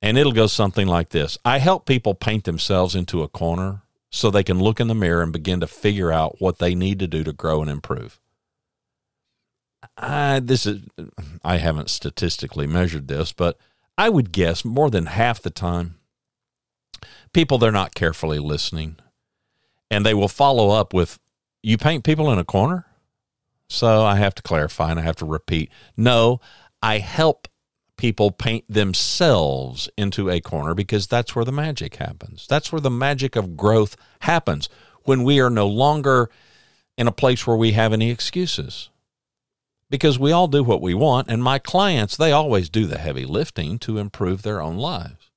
and 0.01 0.17
it'll 0.17 0.31
go 0.31 0.48
something 0.48 0.88
like 0.88 1.10
this 1.10 1.38
I 1.43 1.60
help 1.60 1.86
people 1.86 2.15
paint 2.15 2.43
themselves 2.43 2.96
into 2.96 3.24
a 3.24 3.27
corner 3.27 3.81
so 4.10 4.30
they 4.30 4.44
can 4.44 4.60
look 4.60 4.80
in 4.80 4.88
the 4.88 4.96
mirror 4.96 5.22
and 5.22 5.34
begin 5.34 5.60
to 5.60 5.68
figure 5.68 6.12
out 6.12 6.38
what 6.39 6.60
they 6.60 6.74
need 6.74 7.00
to 7.00 7.08
do 7.08 7.24
to 7.24 7.34
grow 7.34 7.62
and 7.62 7.70
improve. 7.70 8.20
I, 9.98 10.39
this 10.39 10.66
is, 10.66 10.82
I 11.44 11.58
haven't 11.58 11.89
statistically 11.89 12.68
measured 12.68 13.08
this, 13.08 13.32
but 13.32 13.58
I 13.98 14.10
would 14.10 14.32
guess 14.32 14.63
more 14.63 14.89
than 14.89 15.08
half 15.08 15.42
the 15.42 15.50
time, 15.50 15.96
people 17.34 17.58
they're 17.58 17.72
not 17.72 17.96
carefully 17.96 18.39
listening, 18.39 18.98
and 19.92 20.06
they 20.06 20.13
will 20.13 20.30
follow 20.30 20.70
up 20.70 20.94
with, 20.94 21.20
"You 21.62 21.78
paint 21.78 22.06
people 22.06 22.32
in 22.32 22.39
a 22.39 22.46
corner." 22.46 22.86
So 23.70 24.04
I 24.06 24.16
have 24.16 24.34
to 24.36 24.42
clarify 24.42 24.89
and 24.89 25.00
I 25.00 25.04
have 25.04 25.18
to 25.18 25.25
repeat. 25.25 25.70
No, 25.98 26.39
I 26.82 27.00
help 27.00 27.49
people 28.00 28.32
paint 28.32 28.63
themselves 28.70 29.89
into 29.98 30.29
a 30.29 30.39
corner 30.39 30.74
because 30.74 31.06
that's 31.06 31.36
where 31.36 31.44
the 31.44 31.51
magic 31.51 31.98
happens. 31.98 32.48
That's 32.48 32.72
where 32.72 32.79
the 32.79 32.89
magic 32.89 33.36
of 33.36 33.58
growth 33.58 33.98
happens 34.22 34.70
when 35.03 35.24
we 35.24 35.41
are 35.41 35.50
no 35.50 35.68
longer 35.68 36.29
in 36.98 37.10
a 37.10 37.12
place 37.12 37.46
where 37.46 37.58
we 37.58 37.74
have 37.74 37.91
any 37.91 38.10
excuses. 38.10 38.89
Because 39.89 40.18
we 40.18 40.32
all 40.32 40.48
do 40.48 40.63
what 40.63 40.82
we 40.82 40.94
want, 40.94 41.27
and 41.27 41.44
my 41.44 41.60
clients, 41.60 42.15
they 42.15 42.32
always 42.32 42.70
do 42.70 42.86
the 42.86 43.00
heavy 43.00 43.25
lifting 43.25 43.77
to 43.79 43.98
improve 43.98 44.44
their 44.44 44.62
own 44.62 44.77
lives. 44.77 45.29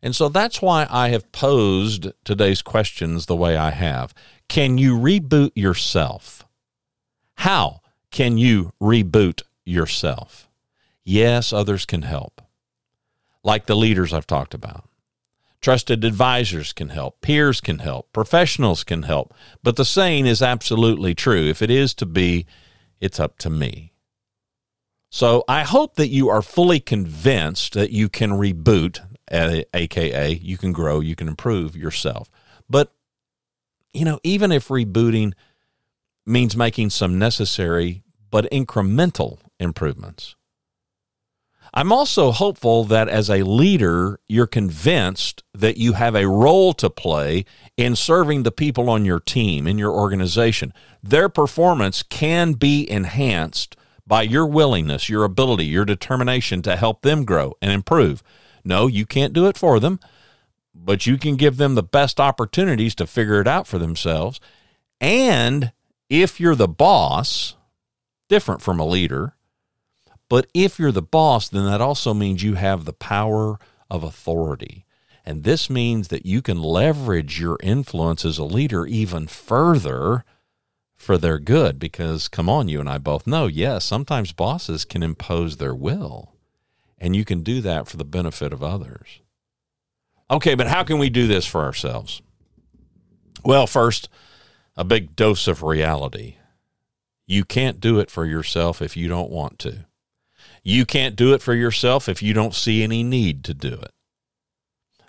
And 0.00 0.16
so 0.16 0.30
that's 0.30 0.62
why 0.62 0.86
I 0.88 1.10
have 1.10 1.30
posed 1.30 2.10
today's 2.24 2.62
questions 2.62 3.26
the 3.26 3.36
way 3.36 3.54
I 3.54 3.70
have. 3.70 4.14
Can 4.48 4.78
you 4.78 4.96
reboot 4.96 5.50
yourself? 5.54 6.46
How 7.36 7.82
can 8.10 8.38
you 8.38 8.72
reboot 8.80 9.42
yourself? 9.66 10.48
Yes, 11.04 11.52
others 11.52 11.84
can 11.84 12.02
help, 12.02 12.42
like 13.42 13.66
the 13.66 13.76
leaders 13.76 14.12
I've 14.12 14.26
talked 14.26 14.54
about. 14.54 14.88
Trusted 15.60 16.04
advisors 16.04 16.72
can 16.72 16.88
help, 16.88 17.20
peers 17.20 17.60
can 17.60 17.78
help, 17.78 18.12
professionals 18.12 18.82
can 18.82 19.04
help. 19.04 19.32
But 19.62 19.76
the 19.76 19.84
saying 19.84 20.26
is 20.26 20.42
absolutely 20.42 21.14
true. 21.14 21.48
If 21.48 21.62
it 21.62 21.70
is 21.70 21.94
to 21.94 22.06
be, 22.06 22.46
it's 23.00 23.20
up 23.20 23.38
to 23.38 23.50
me. 23.50 23.92
So 25.10 25.44
I 25.46 25.62
hope 25.62 25.96
that 25.96 26.08
you 26.08 26.30
are 26.30 26.42
fully 26.42 26.80
convinced 26.80 27.74
that 27.74 27.90
you 27.90 28.08
can 28.08 28.30
reboot, 28.30 29.00
aka 29.30 30.32
you 30.34 30.56
can 30.56 30.72
grow, 30.72 31.00
you 31.00 31.14
can 31.14 31.28
improve 31.28 31.76
yourself. 31.76 32.30
But, 32.68 32.92
you 33.92 34.04
know, 34.04 34.18
even 34.22 34.50
if 34.50 34.68
rebooting 34.68 35.34
means 36.24 36.56
making 36.56 36.90
some 36.90 37.18
necessary 37.18 38.02
but 38.30 38.50
incremental 38.50 39.38
improvements, 39.60 40.34
I'm 41.74 41.90
also 41.90 42.32
hopeful 42.32 42.84
that 42.84 43.08
as 43.08 43.30
a 43.30 43.44
leader, 43.44 44.20
you're 44.28 44.46
convinced 44.46 45.42
that 45.54 45.78
you 45.78 45.94
have 45.94 46.14
a 46.14 46.28
role 46.28 46.74
to 46.74 46.90
play 46.90 47.46
in 47.78 47.96
serving 47.96 48.42
the 48.42 48.52
people 48.52 48.90
on 48.90 49.06
your 49.06 49.20
team, 49.20 49.66
in 49.66 49.78
your 49.78 49.92
organization. 49.92 50.74
Their 51.02 51.30
performance 51.30 52.02
can 52.02 52.52
be 52.52 52.88
enhanced 52.90 53.74
by 54.06 54.22
your 54.22 54.46
willingness, 54.46 55.08
your 55.08 55.24
ability, 55.24 55.64
your 55.64 55.86
determination 55.86 56.60
to 56.62 56.76
help 56.76 57.00
them 57.00 57.24
grow 57.24 57.54
and 57.62 57.72
improve. 57.72 58.22
No, 58.64 58.86
you 58.86 59.06
can't 59.06 59.32
do 59.32 59.46
it 59.46 59.56
for 59.56 59.80
them, 59.80 59.98
but 60.74 61.06
you 61.06 61.16
can 61.16 61.36
give 61.36 61.56
them 61.56 61.74
the 61.74 61.82
best 61.82 62.20
opportunities 62.20 62.94
to 62.96 63.06
figure 63.06 63.40
it 63.40 63.48
out 63.48 63.66
for 63.66 63.78
themselves. 63.78 64.40
And 65.00 65.72
if 66.10 66.38
you're 66.38 66.54
the 66.54 66.68
boss, 66.68 67.56
different 68.28 68.60
from 68.60 68.78
a 68.78 68.86
leader, 68.86 69.36
but 70.32 70.46
if 70.54 70.78
you're 70.78 70.92
the 70.92 71.02
boss, 71.02 71.50
then 71.50 71.66
that 71.66 71.82
also 71.82 72.14
means 72.14 72.42
you 72.42 72.54
have 72.54 72.86
the 72.86 72.94
power 72.94 73.58
of 73.90 74.02
authority. 74.02 74.86
And 75.26 75.44
this 75.44 75.68
means 75.68 76.08
that 76.08 76.24
you 76.24 76.40
can 76.40 76.62
leverage 76.62 77.38
your 77.38 77.58
influence 77.62 78.24
as 78.24 78.38
a 78.38 78.44
leader 78.44 78.86
even 78.86 79.26
further 79.26 80.24
for 80.96 81.18
their 81.18 81.38
good. 81.38 81.78
Because, 81.78 82.28
come 82.28 82.48
on, 82.48 82.66
you 82.66 82.80
and 82.80 82.88
I 82.88 82.96
both 82.96 83.26
know, 83.26 83.46
yes, 83.46 83.84
sometimes 83.84 84.32
bosses 84.32 84.86
can 84.86 85.02
impose 85.02 85.58
their 85.58 85.74
will, 85.74 86.32
and 86.96 87.14
you 87.14 87.26
can 87.26 87.42
do 87.42 87.60
that 87.60 87.86
for 87.86 87.98
the 87.98 88.02
benefit 88.02 88.54
of 88.54 88.62
others. 88.62 89.20
Okay, 90.30 90.54
but 90.54 90.68
how 90.68 90.82
can 90.82 90.98
we 90.98 91.10
do 91.10 91.26
this 91.26 91.44
for 91.44 91.60
ourselves? 91.60 92.22
Well, 93.44 93.66
first, 93.66 94.08
a 94.78 94.82
big 94.82 95.14
dose 95.14 95.46
of 95.46 95.62
reality. 95.62 96.36
You 97.26 97.44
can't 97.44 97.80
do 97.80 97.98
it 97.98 98.10
for 98.10 98.24
yourself 98.24 98.80
if 98.80 98.96
you 98.96 99.08
don't 99.08 99.30
want 99.30 99.58
to. 99.58 99.84
You 100.62 100.86
can't 100.86 101.16
do 101.16 101.34
it 101.34 101.42
for 101.42 101.54
yourself 101.54 102.08
if 102.08 102.22
you 102.22 102.34
don't 102.34 102.54
see 102.54 102.82
any 102.82 103.02
need 103.02 103.44
to 103.44 103.54
do 103.54 103.72
it. 103.74 103.90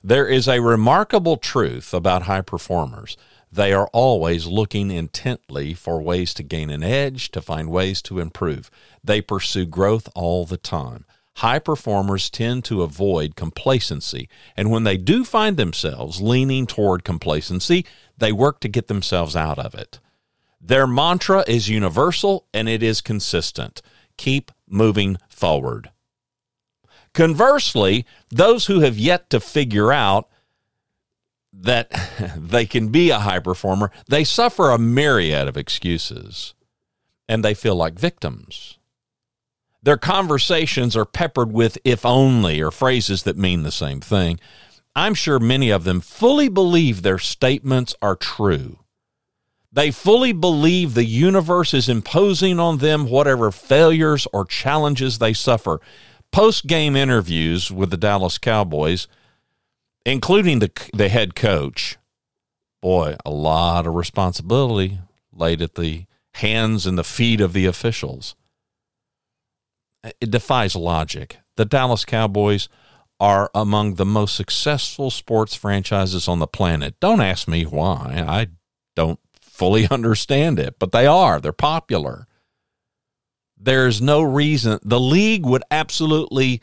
There 0.03 0.27
is 0.27 0.47
a 0.47 0.59
remarkable 0.59 1.37
truth 1.37 1.93
about 1.93 2.23
high 2.23 2.41
performers. 2.41 3.15
They 3.51 3.71
are 3.71 3.87
always 3.93 4.47
looking 4.47 4.89
intently 4.89 5.75
for 5.75 6.01
ways 6.01 6.33
to 6.35 6.43
gain 6.43 6.71
an 6.71 6.83
edge, 6.83 7.29
to 7.31 7.41
find 7.41 7.69
ways 7.69 8.01
to 8.03 8.19
improve. 8.19 8.71
They 9.03 9.21
pursue 9.21 9.65
growth 9.65 10.09
all 10.15 10.45
the 10.45 10.57
time. 10.57 11.05
High 11.37 11.59
performers 11.59 12.29
tend 12.29 12.65
to 12.65 12.81
avoid 12.81 13.35
complacency, 13.35 14.27
and 14.57 14.69
when 14.69 14.83
they 14.83 14.97
do 14.97 15.23
find 15.23 15.55
themselves 15.55 16.21
leaning 16.21 16.67
toward 16.67 17.03
complacency, 17.03 17.85
they 18.17 18.31
work 18.31 18.59
to 18.61 18.67
get 18.67 18.87
themselves 18.87 19.35
out 19.35 19.57
of 19.57 19.73
it. 19.73 19.99
Their 20.59 20.87
mantra 20.87 21.43
is 21.47 21.69
universal 21.69 22.45
and 22.53 22.69
it 22.69 22.81
is 22.81 23.01
consistent 23.01 23.81
keep 24.17 24.51
moving 24.67 25.17
forward. 25.29 25.91
Conversely, 27.13 28.05
those 28.29 28.65
who 28.65 28.79
have 28.79 28.97
yet 28.97 29.29
to 29.29 29.39
figure 29.39 29.91
out 29.91 30.29
that 31.53 31.91
they 32.37 32.65
can 32.65 32.89
be 32.89 33.11
a 33.11 33.19
high 33.19 33.39
performer, 33.39 33.91
they 34.09 34.23
suffer 34.23 34.71
a 34.71 34.79
myriad 34.79 35.47
of 35.47 35.57
excuses 35.57 36.53
and 37.29 37.43
they 37.43 37.53
feel 37.53 37.75
like 37.75 37.93
victims. 37.93 38.79
Their 39.81 39.97
conversations 39.97 40.95
are 40.95 41.05
peppered 41.05 41.51
with 41.51 41.77
if 41.83 42.05
only 42.05 42.61
or 42.61 42.71
phrases 42.71 43.23
that 43.23 43.37
mean 43.37 43.63
the 43.63 43.71
same 43.71 43.99
thing. 43.99 44.39
I'm 44.95 45.13
sure 45.13 45.39
many 45.39 45.69
of 45.71 45.83
them 45.83 45.99
fully 46.01 46.47
believe 46.47 47.01
their 47.01 47.19
statements 47.19 47.93
are 48.01 48.15
true. 48.15 48.79
They 49.73 49.89
fully 49.89 50.33
believe 50.33 50.93
the 50.93 51.03
universe 51.03 51.73
is 51.73 51.89
imposing 51.89 52.59
on 52.59 52.77
them 52.77 53.09
whatever 53.09 53.51
failures 53.51 54.27
or 54.31 54.45
challenges 54.45 55.17
they 55.17 55.33
suffer. 55.33 55.81
Post 56.31 56.67
game 56.67 56.95
interviews 56.95 57.71
with 57.71 57.89
the 57.89 57.97
Dallas 57.97 58.37
Cowboys, 58.37 59.07
including 60.05 60.59
the, 60.59 60.71
the 60.93 61.09
head 61.09 61.33
coach, 61.33 61.97
boy, 62.83 63.15
a 63.25 63.31
lot 63.31 63.87
of 63.87 63.95
responsibility 63.95 64.99
laid 65.31 65.59
at 65.59 65.73
the 65.73 66.05
hands 66.35 66.85
and 66.85 66.95
the 66.95 67.03
feet 67.03 67.41
of 67.41 67.53
the 67.53 67.65
officials. 67.65 68.35
It 70.21 70.29
defies 70.29 70.75
logic. 70.75 71.37
The 71.55 71.65
Dallas 71.65 72.05
Cowboys 72.05 72.69
are 73.19 73.49
among 73.55 73.95
the 73.95 74.05
most 74.05 74.35
successful 74.35 75.09
sports 75.09 75.55
franchises 75.55 76.27
on 76.27 76.37
the 76.37 76.47
planet. 76.47 76.99
Don't 76.99 77.21
ask 77.21 77.47
me 77.47 77.63
why. 77.63 78.23
I 78.27 78.47
don't 78.95 79.19
fully 79.53 79.87
understand 79.91 80.59
it, 80.59 80.79
but 80.79 80.91
they 80.91 81.05
are. 81.05 81.39
They're 81.39 81.53
popular. 81.53 82.27
There's 83.57 84.01
no 84.01 84.21
reason. 84.21 84.79
The 84.83 84.99
league 84.99 85.45
would 85.45 85.63
absolutely 85.71 86.61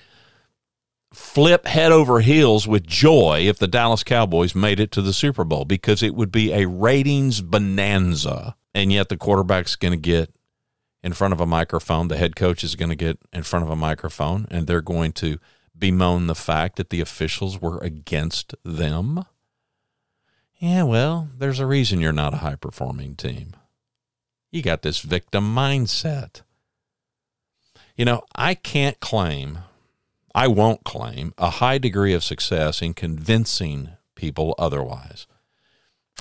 flip 1.14 1.66
head 1.66 1.92
over 1.92 2.20
heels 2.20 2.68
with 2.68 2.86
joy 2.86 3.40
if 3.46 3.58
the 3.58 3.66
Dallas 3.66 4.04
Cowboys 4.04 4.54
made 4.54 4.78
it 4.78 4.92
to 4.92 5.02
the 5.02 5.12
Super 5.12 5.44
Bowl 5.44 5.64
because 5.64 6.02
it 6.02 6.14
would 6.14 6.30
be 6.30 6.52
a 6.52 6.68
ratings 6.68 7.40
bonanza. 7.40 8.56
And 8.74 8.92
yet 8.92 9.08
the 9.08 9.16
quarterback's 9.16 9.76
going 9.76 9.92
to 9.92 9.98
get 9.98 10.34
in 11.02 11.12
front 11.12 11.32
of 11.32 11.40
a 11.40 11.46
microphone. 11.46 12.08
The 12.08 12.18
head 12.18 12.36
coach 12.36 12.62
is 12.62 12.76
going 12.76 12.90
to 12.90 12.96
get 12.96 13.18
in 13.32 13.42
front 13.42 13.64
of 13.64 13.70
a 13.70 13.76
microphone 13.76 14.46
and 14.50 14.66
they're 14.66 14.82
going 14.82 15.12
to 15.12 15.38
bemoan 15.76 16.26
the 16.26 16.34
fact 16.34 16.76
that 16.76 16.90
the 16.90 17.00
officials 17.00 17.60
were 17.60 17.78
against 17.78 18.54
them. 18.64 19.24
Yeah, 20.60 20.82
well, 20.82 21.30
there's 21.38 21.58
a 21.58 21.64
reason 21.64 22.00
you're 22.00 22.12
not 22.12 22.34
a 22.34 22.38
high 22.38 22.54
performing 22.54 23.16
team. 23.16 23.56
You 24.52 24.60
got 24.60 24.82
this 24.82 25.00
victim 25.00 25.54
mindset. 25.54 26.42
You 27.96 28.04
know, 28.04 28.24
I 28.34 28.54
can't 28.54 29.00
claim, 29.00 29.60
I 30.34 30.48
won't 30.48 30.84
claim 30.84 31.32
a 31.38 31.48
high 31.48 31.78
degree 31.78 32.12
of 32.12 32.22
success 32.22 32.82
in 32.82 32.92
convincing 32.92 33.92
people 34.14 34.54
otherwise. 34.58 35.26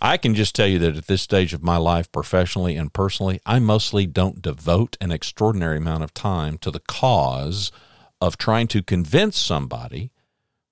I 0.02 0.16
can 0.16 0.36
just 0.36 0.56
tell 0.56 0.68
you 0.68 0.80
that 0.80 0.96
at 0.96 1.08
this 1.08 1.22
stage 1.22 1.54
of 1.54 1.62
my 1.62 1.76
life, 1.76 2.10
professionally 2.10 2.78
and 2.78 2.94
personally, 2.94 3.42
I 3.46 3.60
mostly 3.60 4.06
don't 4.06 4.42
devote 4.42 4.96
an 5.02 5.12
extraordinary 5.12 5.80
amount 5.80 6.04
of 6.04 6.14
time 6.14 6.58
to 6.60 6.72
the 6.72 6.80
cause 6.80 7.74
of 8.22 8.38
trying 8.38 8.70
to 8.70 8.82
convince 8.82 9.38
somebody 9.38 10.12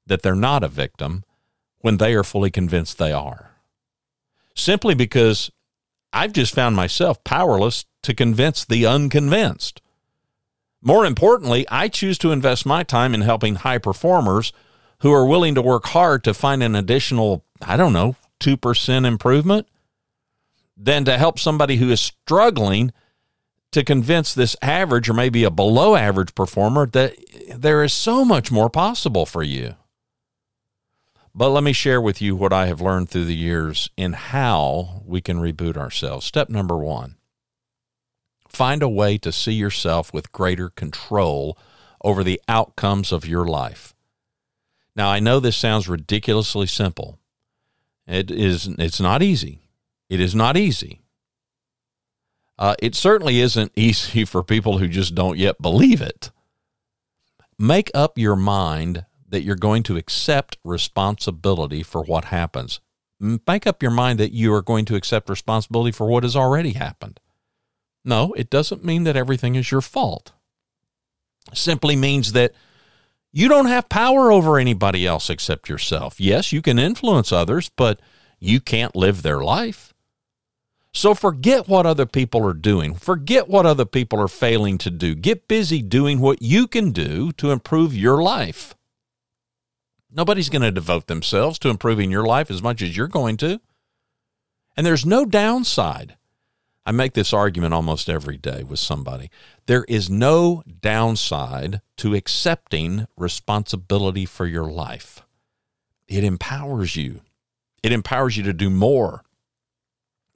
that 0.06 0.22
they're 0.22 0.36
not 0.36 0.64
a 0.64 0.70
victim 0.70 1.26
when 1.80 1.98
they 1.98 2.14
are 2.14 2.24
fully 2.24 2.50
convinced 2.50 2.98
they 2.98 3.12
are 3.12 3.57
simply 4.58 4.96
because 4.96 5.52
I've 6.12 6.34
just 6.34 6.54
found 6.54 6.76
myself 6.76 7.24
powerless 7.24 7.86
to 8.04 8.14
convince 8.14 8.66
the 8.66 8.86
unconvinced. 8.86 9.82
More 10.82 11.06
importantly, 11.06 11.66
I 11.70 11.88
choose 11.88 12.18
to 12.20 12.32
invest 12.32 12.66
my 12.66 12.84
time 12.84 13.14
in 13.14 13.22
helping 13.22 13.56
high 13.56 13.78
performers 13.78 14.54
who 15.00 15.14
are 15.14 15.26
willing 15.26 15.56
to 15.56 15.62
work 15.62 15.88
hard 15.88 16.24
to 16.24 16.34
find 16.34 16.64
an 16.64 16.76
additional, 16.76 17.46
I 17.62 17.78
don't 17.78 17.94
know, 17.94 18.16
2% 18.40 19.06
improvement 19.06 19.68
than 20.76 21.06
to 21.06 21.18
help 21.18 21.40
somebody 21.40 21.78
who 21.78 21.90
is 21.90 22.00
struggling 22.00 22.92
to 23.72 23.84
convince 23.84 24.34
this 24.34 24.56
average 24.62 25.10
or 25.10 25.14
maybe 25.14 25.44
a 25.44 25.52
below 25.52 25.96
average 25.96 26.34
performer 26.36 26.86
that 26.88 27.16
there 27.56 27.84
is 27.84 27.94
so 27.94 28.24
much 28.24 28.52
more 28.52 28.70
possible 28.70 29.26
for 29.26 29.44
you. 29.44 29.76
But 31.38 31.50
let 31.50 31.64
me 31.64 31.72
share 31.72 32.02
with 32.02 32.20
you 32.20 32.36
what 32.36 32.52
I 32.52 32.66
have 32.66 32.82
learned 32.82 33.12
through 33.12 33.26
the 33.26 33.36
years 33.36 33.92
in 33.96 34.14
how 34.14 35.04
we 35.06 35.22
can 35.22 35.38
reboot 35.38 35.78
ourselves. 35.78 36.26
Step 36.26 36.50
number 36.50 36.76
one 36.76 37.16
find 38.50 38.82
a 38.82 38.90
way 38.90 39.20
to 39.20 39.32
see 39.32 39.52
yourself 39.52 40.12
with 40.12 40.32
greater 40.32 40.70
control 40.72 41.56
over 42.04 42.24
the 42.24 42.42
outcomes 42.48 43.12
of 43.12 43.28
your 43.28 43.46
life. 43.46 43.94
Now, 44.96 45.10
I 45.10 45.20
know 45.20 45.40
this 45.40 45.56
sounds 45.56 45.88
ridiculously 45.88 46.66
simple. 46.66 47.20
It 48.08 48.32
is 48.32 48.68
it's 48.80 49.00
not 49.00 49.22
easy. 49.22 49.60
It 50.10 50.20
is 50.20 50.34
not 50.34 50.58
easy. 50.58 51.02
Uh, 52.58 52.74
it 52.80 52.96
certainly 52.96 53.42
isn't 53.42 53.74
easy 53.76 54.26
for 54.26 54.42
people 54.42 54.80
who 54.80 54.88
just 54.88 55.14
don't 55.14 55.38
yet 55.38 55.62
believe 55.62 56.02
it. 56.02 56.32
Make 57.60 57.92
up 57.94 58.18
your 58.18 58.36
mind 58.36 59.06
that 59.28 59.44
you're 59.44 59.56
going 59.56 59.84
to 59.84 59.98
accept 59.98 60.58
responsibility 60.64 61.84
for 61.84 62.04
what 62.04 62.26
happens. 62.26 62.80
Make 63.20 63.68
up 63.68 63.82
your 63.82 63.92
mind 63.92 64.20
that 64.20 64.32
you 64.32 64.54
are 64.54 64.62
going 64.62 64.86
to 64.86 64.96
accept 64.96 65.30
responsibility 65.30 65.92
for 65.92 66.08
what 66.08 66.24
has 66.24 66.36
already 66.36 66.74
happened. 66.74 67.20
No, 68.06 68.34
it 68.34 68.50
doesn't 68.50 68.86
mean 68.86 69.04
that 69.04 69.18
everything 69.18 69.56
is 69.56 69.72
your 69.72 69.82
fault. 69.82 70.32
It 71.52 71.58
simply 71.58 71.96
means 71.96 72.34
that 72.34 72.54
you 73.34 73.50
don't 73.50 73.66
have 73.66 73.90
power 73.90 74.32
over 74.32 74.58
anybody 74.58 75.06
else 75.06 75.30
except 75.30 75.68
yourself. 75.68 76.20
Yes, 76.20 76.54
you 76.54 76.62
can 76.62 76.80
influence 76.80 77.32
others, 77.32 77.70
but 77.70 78.00
you 78.40 78.62
can't 78.62 78.96
live 78.96 79.22
their 79.22 79.42
life. 79.42 79.94
So 80.94 81.14
forget 81.14 81.68
what 81.68 81.86
other 81.86 82.06
people 82.06 82.46
are 82.48 82.54
doing. 82.54 82.96
Forget 82.96 83.48
what 83.48 83.66
other 83.66 83.86
people 83.86 84.20
are 84.20 84.28
failing 84.28 84.78
to 84.80 84.90
do. 84.90 85.14
Get 85.14 85.48
busy 85.48 85.82
doing 85.82 86.20
what 86.20 86.42
you 86.42 86.68
can 86.68 86.92
do 86.92 87.32
to 87.34 87.52
improve 87.52 87.96
your 87.96 88.22
life. 88.24 88.74
Nobody's 90.10 90.50
going 90.50 90.62
to 90.62 90.72
devote 90.72 91.08
themselves 91.08 91.60
to 91.60 91.70
improving 91.70 92.12
your 92.12 92.26
life 92.26 92.50
as 92.50 92.62
much 92.62 92.82
as 92.82 92.96
you're 92.96 93.08
going 93.08 93.38
to. 93.38 93.60
And 94.76 94.86
there's 94.86 95.06
no 95.06 95.26
downside. 95.26 96.16
I 96.86 96.92
make 96.92 97.14
this 97.14 97.34
argument 97.34 97.74
almost 97.74 98.08
every 98.08 98.38
day 98.38 98.64
with 98.64 98.80
somebody. 98.80 99.30
There 99.66 99.84
is 99.90 100.10
no 100.10 100.64
downside 100.82 101.82
to 101.98 102.16
accepting 102.16 103.08
responsibility 103.18 104.26
for 104.26 104.46
your 104.46 104.72
life. 104.72 105.22
It 106.08 106.24
empowers 106.24 106.96
you. 106.96 107.22
It 107.84 107.92
empowers 107.92 108.38
you 108.38 108.44
to 108.44 108.54
do 108.54 108.70
more. 108.70 109.24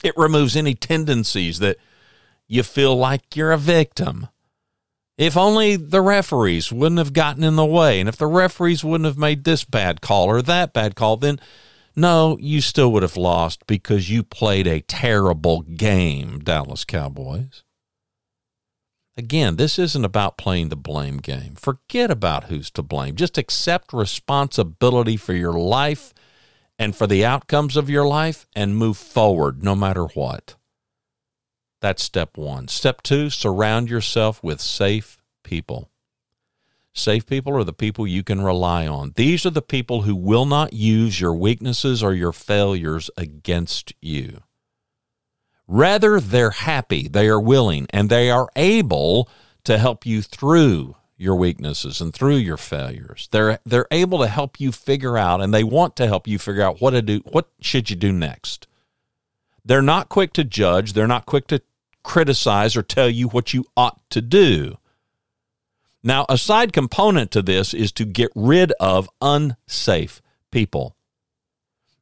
It 0.03 0.17
removes 0.17 0.57
any 0.57 0.75
tendencies 0.75 1.59
that 1.59 1.77
you 2.47 2.63
feel 2.63 2.97
like 2.97 3.35
you're 3.35 3.53
a 3.53 3.57
victim. 3.57 4.27
If 5.21 5.37
only 5.37 5.75
the 5.75 6.01
referees 6.01 6.71
wouldn't 6.71 6.97
have 6.97 7.13
gotten 7.13 7.43
in 7.43 7.55
the 7.55 7.63
way, 7.63 7.99
and 7.99 8.09
if 8.09 8.17
the 8.17 8.25
referees 8.25 8.83
wouldn't 8.83 9.05
have 9.05 9.19
made 9.19 9.43
this 9.43 9.63
bad 9.63 10.01
call 10.01 10.25
or 10.25 10.41
that 10.41 10.73
bad 10.73 10.95
call, 10.95 11.15
then 11.15 11.39
no, 11.95 12.39
you 12.41 12.59
still 12.59 12.91
would 12.91 13.03
have 13.03 13.17
lost 13.17 13.67
because 13.67 14.09
you 14.09 14.23
played 14.23 14.65
a 14.65 14.81
terrible 14.81 15.61
game, 15.61 16.39
Dallas 16.39 16.83
Cowboys. 16.85 17.61
Again, 19.15 19.57
this 19.57 19.77
isn't 19.77 20.03
about 20.03 20.39
playing 20.39 20.69
the 20.69 20.75
blame 20.75 21.17
game. 21.17 21.53
Forget 21.53 22.09
about 22.09 22.45
who's 22.45 22.71
to 22.71 22.81
blame. 22.81 23.15
Just 23.15 23.37
accept 23.37 23.93
responsibility 23.93 25.17
for 25.17 25.33
your 25.33 25.53
life 25.53 26.15
and 26.79 26.95
for 26.95 27.05
the 27.05 27.23
outcomes 27.23 27.77
of 27.77 27.91
your 27.91 28.07
life 28.07 28.47
and 28.55 28.75
move 28.75 28.97
forward 28.97 29.63
no 29.63 29.75
matter 29.75 30.05
what. 30.05 30.55
That's 31.81 32.03
step 32.03 32.37
one. 32.37 32.67
Step 32.67 33.01
two, 33.01 33.29
surround 33.29 33.89
yourself 33.89 34.41
with 34.43 34.61
safe 34.61 35.17
people. 35.43 35.89
Safe 36.93 37.25
people 37.25 37.55
are 37.57 37.63
the 37.63 37.73
people 37.73 38.05
you 38.05 38.23
can 38.23 38.41
rely 38.41 38.85
on. 38.85 39.13
These 39.15 39.45
are 39.45 39.51
the 39.51 39.61
people 39.61 40.03
who 40.03 40.15
will 40.15 40.45
not 40.45 40.73
use 40.73 41.19
your 41.19 41.33
weaknesses 41.33 42.03
or 42.03 42.13
your 42.13 42.33
failures 42.33 43.09
against 43.17 43.93
you. 44.01 44.41
Rather, 45.67 46.19
they're 46.19 46.51
happy, 46.51 47.07
they 47.07 47.27
are 47.27 47.39
willing, 47.39 47.87
and 47.91 48.09
they 48.09 48.29
are 48.29 48.49
able 48.55 49.29
to 49.63 49.77
help 49.77 50.05
you 50.05 50.21
through 50.21 50.97
your 51.17 51.35
weaknesses 51.35 52.01
and 52.01 52.13
through 52.13 52.35
your 52.37 52.57
failures. 52.57 53.29
They're 53.31 53.59
they're 53.65 53.87
able 53.89 54.19
to 54.19 54.27
help 54.27 54.59
you 54.59 54.71
figure 54.71 55.17
out 55.17 55.39
and 55.39 55.53
they 55.53 55.63
want 55.63 55.95
to 55.97 56.07
help 56.07 56.27
you 56.27 56.39
figure 56.39 56.63
out 56.63 56.81
what 56.81 56.91
to 56.91 57.01
do 57.01 57.21
what 57.31 57.47
should 57.61 57.89
you 57.89 57.95
do 57.95 58.11
next. 58.11 58.67
They're 59.63 59.83
not 59.83 60.09
quick 60.09 60.33
to 60.33 60.43
judge, 60.43 60.93
they're 60.93 61.07
not 61.07 61.27
quick 61.27 61.47
to 61.47 61.61
criticize 62.03 62.75
or 62.75 62.83
tell 62.83 63.09
you 63.09 63.27
what 63.27 63.53
you 63.53 63.65
ought 63.75 63.99
to 64.09 64.21
do. 64.21 64.77
Now, 66.03 66.25
a 66.29 66.37
side 66.37 66.73
component 66.73 67.31
to 67.31 67.41
this 67.41 67.73
is 67.73 67.91
to 67.93 68.05
get 68.05 68.31
rid 68.35 68.71
of 68.79 69.09
unsafe 69.21 70.21
people. 70.51 70.95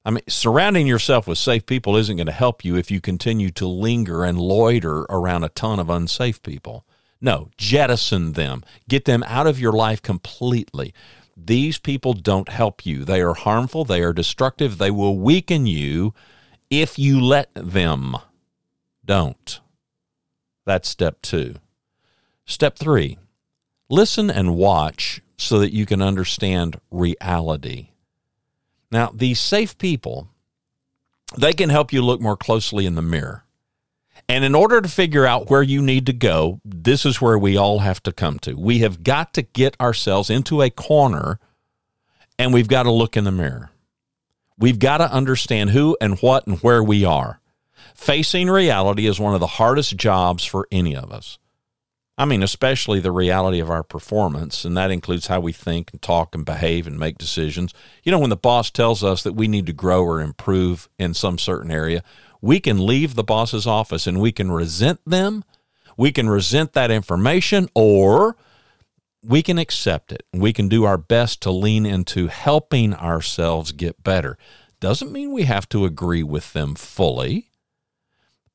I 0.05 0.11
mean, 0.11 0.23
surrounding 0.27 0.87
yourself 0.87 1.27
with 1.27 1.37
safe 1.37 1.65
people 1.65 1.97
isn't 1.97 2.15
going 2.15 2.25
to 2.27 2.31
help 2.31 2.63
you 2.63 2.77
if 2.77 2.89
you 2.89 3.01
continue 3.01 3.51
to 3.51 3.67
linger 3.67 4.23
and 4.23 4.39
loiter 4.39 5.01
around 5.09 5.43
a 5.43 5.49
ton 5.49 5.79
of 5.79 5.89
unsafe 5.89 6.41
people. 6.41 6.85
No, 7.19 7.49
jettison 7.57 8.33
them. 8.33 8.63
Get 8.87 9.03
them 9.03 9.23
out 9.27 9.45
of 9.45 9.59
your 9.59 9.73
life 9.73 10.01
completely. 10.01 10.93
These 11.35 11.77
people 11.77 12.13
don't 12.13 12.49
help 12.49 12.85
you. 12.85 13.03
They 13.03 13.21
are 13.21 13.33
harmful, 13.33 13.85
they 13.85 14.01
are 14.01 14.13
destructive, 14.13 14.77
they 14.77 14.91
will 14.91 15.17
weaken 15.17 15.67
you 15.67 16.13
if 16.69 16.97
you 16.97 17.21
let 17.21 17.49
them. 17.53 18.15
Don't. 19.03 19.59
That's 20.69 20.87
step 20.87 21.23
two. 21.23 21.55
Step 22.45 22.77
three 22.77 23.17
listen 23.89 24.29
and 24.29 24.55
watch 24.55 25.19
so 25.35 25.57
that 25.57 25.73
you 25.73 25.87
can 25.87 25.99
understand 25.99 26.79
reality. 26.91 27.89
Now, 28.91 29.11
these 29.11 29.39
safe 29.39 29.79
people, 29.79 30.27
they 31.35 31.53
can 31.53 31.71
help 31.71 31.91
you 31.91 32.03
look 32.03 32.21
more 32.21 32.37
closely 32.37 32.85
in 32.85 32.93
the 32.93 33.01
mirror. 33.01 33.45
And 34.27 34.45
in 34.45 34.53
order 34.53 34.79
to 34.79 34.87
figure 34.87 35.25
out 35.25 35.49
where 35.49 35.63
you 35.63 35.81
need 35.81 36.05
to 36.05 36.13
go, 36.13 36.61
this 36.63 37.03
is 37.03 37.19
where 37.19 37.39
we 37.39 37.57
all 37.57 37.79
have 37.79 38.03
to 38.03 38.11
come 38.11 38.37
to. 38.41 38.53
We 38.53 38.77
have 38.79 39.01
got 39.01 39.33
to 39.33 39.41
get 39.41 39.75
ourselves 39.81 40.29
into 40.29 40.61
a 40.61 40.69
corner 40.69 41.39
and 42.37 42.53
we've 42.53 42.67
got 42.67 42.83
to 42.83 42.91
look 42.91 43.17
in 43.17 43.23
the 43.23 43.31
mirror. 43.31 43.71
We've 44.55 44.77
got 44.77 44.99
to 44.99 45.11
understand 45.11 45.71
who 45.71 45.97
and 45.99 46.19
what 46.19 46.45
and 46.45 46.59
where 46.59 46.83
we 46.83 47.05
are. 47.05 47.39
Facing 47.99 48.49
reality 48.49 49.07
is 49.07 49.19
one 49.19 49.33
of 49.33 49.41
the 49.41 49.45
hardest 49.45 49.97
jobs 49.97 50.45
for 50.45 50.69
any 50.71 50.95
of 50.95 51.11
us. 51.11 51.37
I 52.17 52.23
mean, 52.23 52.41
especially 52.41 53.01
the 53.01 53.11
reality 53.11 53.59
of 53.59 53.69
our 53.69 53.83
performance, 53.83 54.63
and 54.63 54.75
that 54.77 54.89
includes 54.89 55.27
how 55.27 55.41
we 55.41 55.51
think 55.51 55.91
and 55.91 56.01
talk 56.01 56.33
and 56.33 56.45
behave 56.45 56.87
and 56.87 56.97
make 56.97 57.17
decisions. 57.17 57.73
You 58.03 58.13
know, 58.13 58.17
when 58.17 58.29
the 58.29 58.37
boss 58.37 58.71
tells 58.71 59.03
us 59.03 59.21
that 59.23 59.33
we 59.33 59.49
need 59.49 59.65
to 59.65 59.73
grow 59.73 60.01
or 60.03 60.21
improve 60.21 60.87
in 60.97 61.13
some 61.13 61.37
certain 61.37 61.69
area, 61.69 62.01
we 62.41 62.61
can 62.61 62.83
leave 62.83 63.15
the 63.15 63.23
boss's 63.23 63.67
office 63.67 64.07
and 64.07 64.21
we 64.21 64.31
can 64.31 64.49
resent 64.49 65.01
them. 65.05 65.43
We 65.97 66.13
can 66.13 66.29
resent 66.29 66.71
that 66.73 66.89
information 66.89 67.67
or 67.75 68.37
we 69.21 69.43
can 69.43 69.59
accept 69.59 70.13
it. 70.13 70.23
We 70.33 70.53
can 70.53 70.69
do 70.69 70.85
our 70.85 70.97
best 70.97 71.41
to 71.41 71.51
lean 71.51 71.85
into 71.85 72.27
helping 72.27 72.95
ourselves 72.95 73.73
get 73.73 74.03
better. 74.03 74.37
Doesn't 74.79 75.11
mean 75.11 75.33
we 75.33 75.43
have 75.43 75.67
to 75.69 75.83
agree 75.83 76.23
with 76.23 76.53
them 76.53 76.75
fully, 76.75 77.48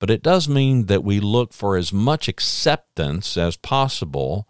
but 0.05 0.11
it 0.11 0.23
does 0.23 0.51
mean 0.51 0.85
that 0.85 1.03
we 1.03 1.19
look 1.19 1.55
for 1.55 1.79
as 1.79 1.91
much 1.91 2.29
acceptance 2.29 3.39
as 3.39 3.57
possible 3.57 4.47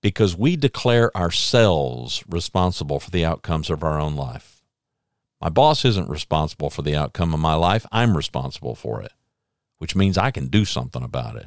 because 0.00 0.36
we 0.36 0.56
declare 0.56 1.16
ourselves 1.16 2.24
responsible 2.28 2.98
for 2.98 3.12
the 3.12 3.24
outcomes 3.24 3.70
of 3.70 3.84
our 3.84 4.00
own 4.00 4.16
life. 4.16 4.64
My 5.40 5.50
boss 5.50 5.84
isn't 5.84 6.10
responsible 6.10 6.68
for 6.68 6.82
the 6.82 6.96
outcome 6.96 7.32
of 7.32 7.38
my 7.38 7.54
life. 7.54 7.86
I'm 7.92 8.16
responsible 8.16 8.74
for 8.74 9.00
it, 9.00 9.12
which 9.76 9.94
means 9.94 10.18
I 10.18 10.32
can 10.32 10.48
do 10.48 10.64
something 10.64 11.04
about 11.04 11.36
it. 11.36 11.46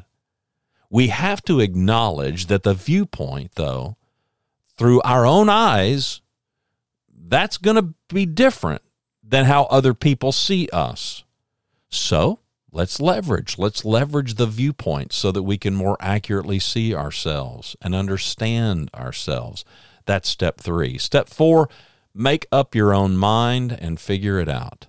We 0.90 1.08
have 1.08 1.44
to 1.44 1.60
acknowledge 1.60 2.46
that 2.46 2.64
the 2.64 2.74
viewpoint, 2.74 3.56
though, 3.56 3.98
through 4.78 5.02
our 5.02 5.26
own 5.26 5.50
eyes, 5.50 6.22
that's 7.14 7.58
going 7.58 7.76
to 7.76 7.94
be 8.08 8.26
different 8.26 8.82
than 9.22 9.44
how 9.44 9.64
other 9.64 9.94
people 9.94 10.32
see 10.32 10.70
us. 10.72 11.26
So 11.90 12.40
let's 12.72 13.00
leverage. 13.00 13.58
Let's 13.58 13.86
leverage 13.86 14.36
the 14.36 14.48
viewpoint 14.48 15.14
so 15.14 15.32
that 15.32 15.44
we 15.44 15.58
can 15.58 15.76
more 15.76 15.98
accurately 16.00 16.60
see 16.60 16.94
ourselves 16.96 17.76
and 17.82 17.94
understand 17.96 18.90
ourselves. 18.94 19.66
That's 20.06 20.30
step 20.30 20.60
three. 20.60 20.98
Step 20.98 21.30
four 21.30 21.70
Make 22.14 22.46
up 22.52 22.76
your 22.76 22.94
own 22.94 23.16
mind 23.16 23.72
and 23.72 24.00
figure 24.00 24.38
it 24.40 24.50
out. 24.50 24.88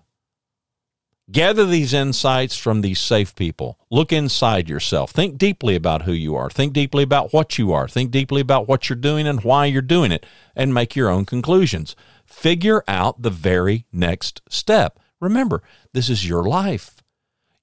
Gather 1.31 1.65
these 1.65 1.95
insights 1.95 2.57
from 2.57 2.81
these 2.81 2.99
safe 2.99 3.35
people. 3.37 3.79
Look 3.91 4.13
inside 4.13 4.69
yourself. 4.69 5.13
Think 5.13 5.39
deeply 5.39 5.77
about 5.77 6.03
who 6.03 6.13
you 6.13 6.35
are. 6.35 6.51
Think 6.51 6.73
deeply 6.73 7.05
about 7.05 7.33
what 7.33 7.59
you 7.59 7.73
are. 7.73 7.87
Think 7.87 8.11
deeply 8.11 8.41
about 8.41 8.67
what 8.67 8.89
you're 8.89 8.97
doing 8.97 9.27
and 9.29 9.43
why 9.43 9.67
you're 9.67 9.83
doing 9.83 10.11
it, 10.11 10.27
and 10.57 10.75
make 10.75 10.97
your 10.97 11.09
own 11.09 11.25
conclusions. 11.25 11.95
Figure 12.27 12.83
out 12.89 13.23
the 13.23 13.31
very 13.31 13.87
next 13.93 14.43
step. 14.49 14.99
Remember, 15.21 15.63
this 15.93 16.11
is 16.11 16.29
your 16.29 16.43
life. 16.43 17.02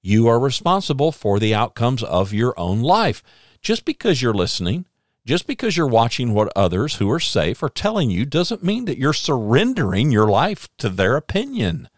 You 0.02 0.28
are 0.28 0.38
responsible 0.38 1.12
for 1.12 1.38
the 1.38 1.54
outcomes 1.54 2.02
of 2.02 2.32
your 2.32 2.58
own 2.58 2.80
life. 2.80 3.22
Just 3.60 3.84
because 3.84 4.22
you're 4.22 4.34
listening 4.34 4.86
just 5.26 5.46
because 5.46 5.76
you're 5.76 5.86
watching 5.86 6.32
what 6.32 6.52
others 6.56 6.96
who 6.96 7.10
are 7.10 7.20
safe 7.20 7.62
are 7.62 7.68
telling 7.68 8.10
you 8.10 8.24
doesn't 8.24 8.64
mean 8.64 8.86
that 8.86 8.98
you're 8.98 9.12
surrendering 9.12 10.10
your 10.10 10.26
life 10.28 10.68
to 10.78 10.88
their 10.88 11.16
opinion. 11.16 11.88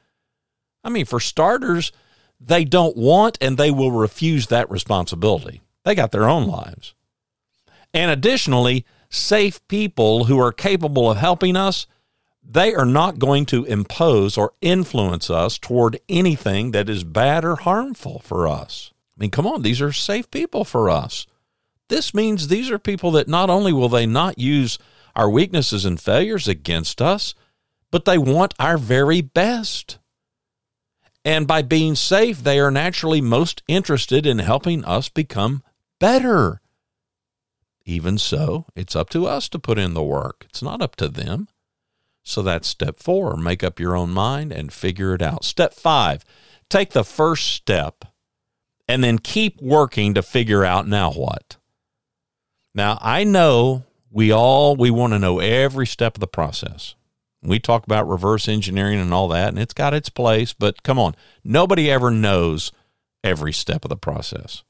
I 0.83 0.91
mean, 0.91 1.07
for 1.07 1.21
starters, 1.21 1.93
they 2.41 2.65
don't 2.65 2.97
want 2.97 3.39
and 3.41 3.57
they 3.57 3.71
will 3.71 3.93
refuse 3.93 4.49
that 4.49 4.71
responsibility. 4.71 5.63
They 5.85 5.95
got 5.95 6.11
their 6.13 6.29
own 6.29 6.47
lives. 6.47 6.95
And 7.95 8.11
additionally, 8.11 8.85
safe 9.09 9.67
people 9.69 10.25
who 10.25 10.39
are 10.41 10.53
capable 10.53 11.11
of 11.11 11.19
helping 11.19 11.57
us, 11.57 11.87
they 12.43 12.75
are 12.75 12.87
not 12.87 13.19
going 13.19 13.47
to 13.47 13.65
impose 13.65 14.37
or 14.37 14.53
influence 14.61 15.31
us 15.31 15.59
toward 15.59 16.01
anything 16.09 16.73
that 16.73 16.89
is 16.89 17.05
bad 17.05 17.45
or 17.45 17.57
harmful 17.57 18.21
for 18.21 18.49
us. 18.49 18.93
I 19.17 19.21
mean, 19.21 19.31
come 19.31 19.47
on, 19.47 19.63
these 19.63 19.81
are 19.81 19.93
safe 19.93 20.31
people 20.31 20.65
for 20.65 20.91
us. 20.91 21.27
This 21.89 22.15
means 22.15 22.49
these 22.49 22.71
are 22.71 22.79
people 22.79 23.11
that 23.13 23.29
not 23.29 23.51
only 23.51 23.73
will 23.73 23.89
they 23.89 24.07
not 24.07 24.39
use 24.39 24.79
our 25.15 25.29
weaknesses 25.29 25.85
and 25.85 26.01
failures 26.01 26.49
against 26.49 27.03
us, 27.03 27.35
but 27.91 28.07
they 28.07 28.19
want 28.19 28.55
our 28.59 28.79
very 28.79 29.21
best. 29.21 29.99
And 31.25 31.47
by 31.47 31.63
being 31.63 31.95
safe, 31.95 32.43
they 32.43 32.59
are 32.59 32.71
naturally 32.71 33.21
most 33.21 33.63
interested 33.69 34.27
in 34.27 34.39
helping 34.39 34.85
us 34.85 35.09
become 35.09 35.63
better. 36.01 36.61
Even 37.85 38.19
so, 38.19 38.67
it's 38.75 38.97
up 38.97 39.11
to 39.11 39.27
us 39.27 39.49
to 39.51 39.59
put 39.59 39.79
in 39.79 39.95
the 39.95 40.03
work. 40.03 40.47
It's 40.49 40.63
not 40.63 40.83
up 40.83 40.97
to 40.97 41.09
them. 41.09 41.49
So 42.23 42.43
that's 42.43 42.69
step 42.69 42.99
four 42.99 43.37
make 43.37 43.65
up 43.65 43.81
your 43.81 43.97
own 43.97 44.11
mind 44.11 44.53
and 44.53 44.73
figure 44.73 45.15
it 45.15 45.23
out. 45.23 45.45
Step 45.45 45.75
five 45.75 46.25
take 46.73 46.91
the 46.91 47.05
first 47.05 47.49
step 47.49 48.05
and 48.89 49.05
then 49.05 49.19
keep 49.19 49.61
working 49.61 50.15
to 50.15 50.23
figure 50.23 50.65
out 50.65 50.89
now 50.89 51.13
what. 51.13 51.57
Now, 52.75 52.99
I 53.03 53.25
know 53.25 53.85
we 54.11 54.33
all 54.33 54.75
we 54.75 54.91
want 54.91 55.13
to 55.13 55.19
know 55.19 55.39
every 55.39 55.87
step 55.87 56.17
of 56.17 56.21
the 56.21 56.27
process. 56.27 56.95
We 57.43 57.59
talk 57.59 57.85
about 57.85 58.09
reverse 58.09 58.49
engineering 58.49 59.01
and 59.01 59.13
all 59.13 59.29
that, 59.29 59.49
and 59.49 59.59
it's 59.59 59.75
got 59.75 59.95
its 59.95 60.09
place, 60.09 60.53
but 60.53 60.83
come 60.83 60.99
on, 60.99 61.15
nobody 61.45 61.91
ever 61.91 62.11
knows 62.11 62.73
every 63.25 63.53
step 63.53 63.85
of 63.85 63.89
the 63.89 63.97
process. 63.97 64.63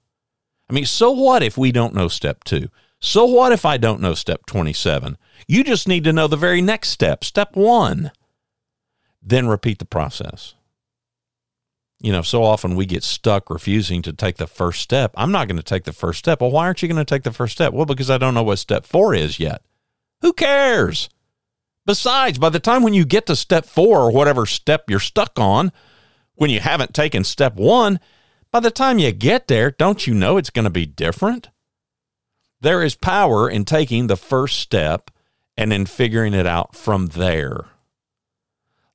I 0.69 0.73
mean, 0.73 0.87
so 0.87 1.11
what 1.11 1.43
if 1.43 1.59
we 1.59 1.71
don't 1.71 1.95
know 1.95 2.09
step 2.09 2.45
two? 2.45 2.69
So 3.03 3.25
what 3.25 3.51
if 3.51 3.67
I 3.67 3.79
don't 3.79 4.01
know 4.01 4.15
step 4.15 4.47
27? 4.47 5.19
You 5.49 5.65
just 5.65 5.88
need 5.88 6.05
to 6.05 6.12
know 6.12 6.29
the 6.29 6.37
very 6.37 6.62
next 6.62 6.91
step, 6.91 7.25
step 7.25 7.57
one. 7.57 8.12
Then 9.21 9.49
repeat 9.49 9.81
the 9.81 9.85
process. 9.85 10.55
You 12.01 12.12
know, 12.12 12.23
so 12.23 12.45
often 12.45 12.77
we 12.77 12.87
get 12.87 13.03
stuck 13.03 13.51
refusing 13.51 14.03
to 14.03 14.12
take 14.12 14.37
the 14.37 14.47
first 14.47 14.81
step. 14.81 15.12
I'm 15.17 15.33
not 15.33 15.49
going 15.49 15.57
to 15.57 15.65
take 15.65 15.83
the 15.83 15.93
first 15.93 16.21
step. 16.21 16.41
Well, 16.41 16.53
why 16.53 16.65
aren't 16.65 16.81
you 16.81 16.88
going 16.88 17.05
to 17.05 17.05
take 17.05 17.25
the 17.25 17.33
first 17.33 17.55
step? 17.55 17.73
Well, 17.73 17.87
because 17.87 18.09
I 18.09 18.19
don't 18.19 18.35
know 18.35 18.43
what 18.45 18.61
step 18.61 18.87
four 18.87 19.15
is 19.15 19.41
yet. 19.41 19.62
Who 20.21 20.33
cares? 20.33 21.11
Besides, 21.85 22.38
by 22.38 22.51
the 22.51 22.61
time 22.61 22.85
when 22.85 22.95
you 22.95 23.05
get 23.05 23.27
to 23.27 23.35
step 23.35 23.67
four 23.67 24.01
or 24.01 24.12
whatever 24.12 24.47
step 24.47 24.88
you're 24.88 25.01
stuck 25.01 25.38
on, 25.41 25.73
when 26.35 26.51
you 26.51 26.61
haven't 26.61 26.95
taken 26.95 27.25
step 27.25 27.57
one, 27.57 27.99
by 28.53 28.61
the 28.61 28.71
time 28.71 29.01
you 29.01 29.11
get 29.11 29.49
there, 29.49 29.73
don't 29.73 30.07
you 30.07 30.15
know 30.15 30.37
it's 30.37 30.51
going 30.51 30.65
to 30.65 30.71
be 30.71 30.87
different? 30.87 31.51
There 32.62 32.81
is 32.81 32.94
power 32.94 33.51
in 33.51 33.64
taking 33.64 34.07
the 34.07 34.16
first 34.16 34.61
step 34.61 35.11
and 35.57 35.72
in 35.72 35.85
figuring 35.85 36.33
it 36.33 36.46
out 36.46 36.77
from 36.77 37.09
there. 37.09 37.66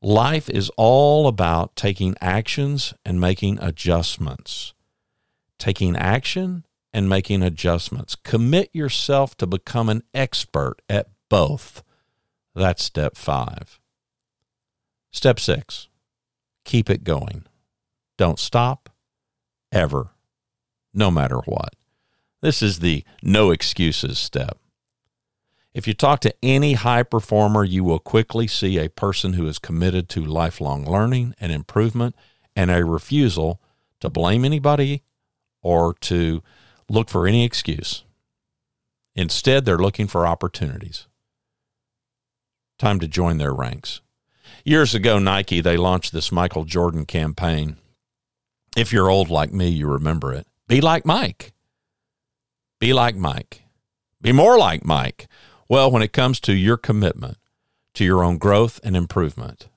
Life 0.01 0.49
is 0.49 0.71
all 0.77 1.27
about 1.27 1.75
taking 1.75 2.15
actions 2.21 2.93
and 3.03 3.19
making 3.19 3.59
adjustments. 3.61 4.73
Taking 5.59 5.97
action 5.97 6.65
and 6.93 7.09
making 7.09 7.43
adjustments. 7.43 8.15
Commit 8.15 8.69
yourself 8.71 9.35
to 9.35 9.45
become 9.45 9.89
an 9.89 10.03
expert 10.13 10.77
at 10.89 11.09
both. 11.27 11.83
That's 12.55 12.85
step 12.85 13.17
five. 13.17 13.81
Step 15.11 15.41
six, 15.41 15.89
keep 16.63 16.89
it 16.89 17.03
going. 17.03 17.43
Don't 18.17 18.39
stop 18.39 18.89
ever, 19.73 20.11
no 20.93 21.11
matter 21.11 21.39
what. 21.39 21.73
This 22.41 22.61
is 22.61 22.79
the 22.79 23.03
no 23.23 23.51
excuses 23.51 24.19
step. 24.19 24.57
If 25.73 25.87
you 25.87 25.93
talk 25.93 26.21
to 26.21 26.33
any 26.41 26.73
high 26.73 27.03
performer, 27.03 27.63
you 27.63 27.83
will 27.83 27.99
quickly 27.99 28.47
see 28.47 28.77
a 28.77 28.89
person 28.89 29.33
who 29.33 29.47
is 29.47 29.59
committed 29.59 30.09
to 30.09 30.25
lifelong 30.25 30.85
learning 30.85 31.35
and 31.39 31.51
improvement 31.51 32.15
and 32.55 32.71
a 32.71 32.83
refusal 32.83 33.61
to 33.99 34.09
blame 34.09 34.43
anybody 34.43 35.03
or 35.61 35.93
to 36.01 36.41
look 36.89 37.09
for 37.09 37.27
any 37.27 37.43
excuse. 37.43 38.03
Instead, 39.15 39.65
they're 39.65 39.77
looking 39.77 40.07
for 40.07 40.25
opportunities. 40.25 41.07
Time 42.79 42.99
to 42.99 43.07
join 43.07 43.37
their 43.37 43.53
ranks. 43.53 44.01
Years 44.63 44.93
ago, 44.93 45.19
Nike, 45.19 45.61
they 45.61 45.77
launched 45.77 46.13
this 46.13 46.31
Michael 46.31 46.65
Jordan 46.65 47.05
campaign. 47.05 47.77
If 48.75 48.93
you're 48.93 49.09
old 49.09 49.29
like 49.29 49.51
me, 49.51 49.69
you 49.69 49.87
remember 49.87 50.33
it. 50.33 50.47
Be 50.67 50.81
like 50.81 51.05
Mike. 51.05 51.53
Be 52.79 52.93
like 52.93 53.15
Mike. 53.15 53.63
Be 54.21 54.31
more 54.31 54.57
like 54.57 54.85
Mike. 54.85 55.27
Well, 55.67 55.91
when 55.91 56.01
it 56.03 56.13
comes 56.13 56.39
to 56.41 56.53
your 56.53 56.77
commitment 56.77 57.37
to 57.95 58.05
your 58.05 58.23
own 58.23 58.37
growth 58.37 58.79
and 58.83 58.95
improvement, 58.95 59.67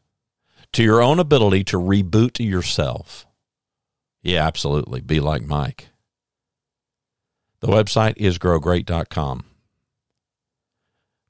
to 0.73 0.83
your 0.83 1.03
own 1.03 1.19
ability 1.19 1.65
to 1.65 1.79
reboot 1.79 2.39
yourself, 2.45 3.27
yeah, 4.23 4.47
absolutely. 4.47 5.01
Be 5.01 5.19
like 5.19 5.43
Mike. 5.43 5.89
The 7.61 7.69
website 7.69 8.15
is 8.17 8.39
growgreat.com. 8.39 9.45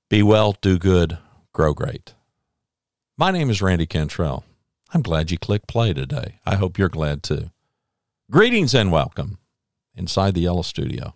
Be 0.08 0.22
well, 0.24 0.56
do 0.60 0.78
good, 0.78 1.18
grow 1.52 1.72
great. 1.72 2.14
My 3.16 3.30
name 3.30 3.48
is 3.48 3.62
Randy 3.62 3.86
Cantrell. 3.86 4.44
I'm 4.92 5.02
glad 5.02 5.30
you 5.30 5.38
clicked 5.38 5.68
play 5.68 5.92
today. 5.92 6.40
I 6.44 6.56
hope 6.56 6.78
you're 6.78 6.88
glad 6.88 7.22
too. 7.22 7.50
Greetings 8.28 8.74
and 8.74 8.90
welcome 8.90 9.38
inside 9.94 10.34
the 10.34 10.40
Yellow 10.40 10.62
Studio. 10.62 11.14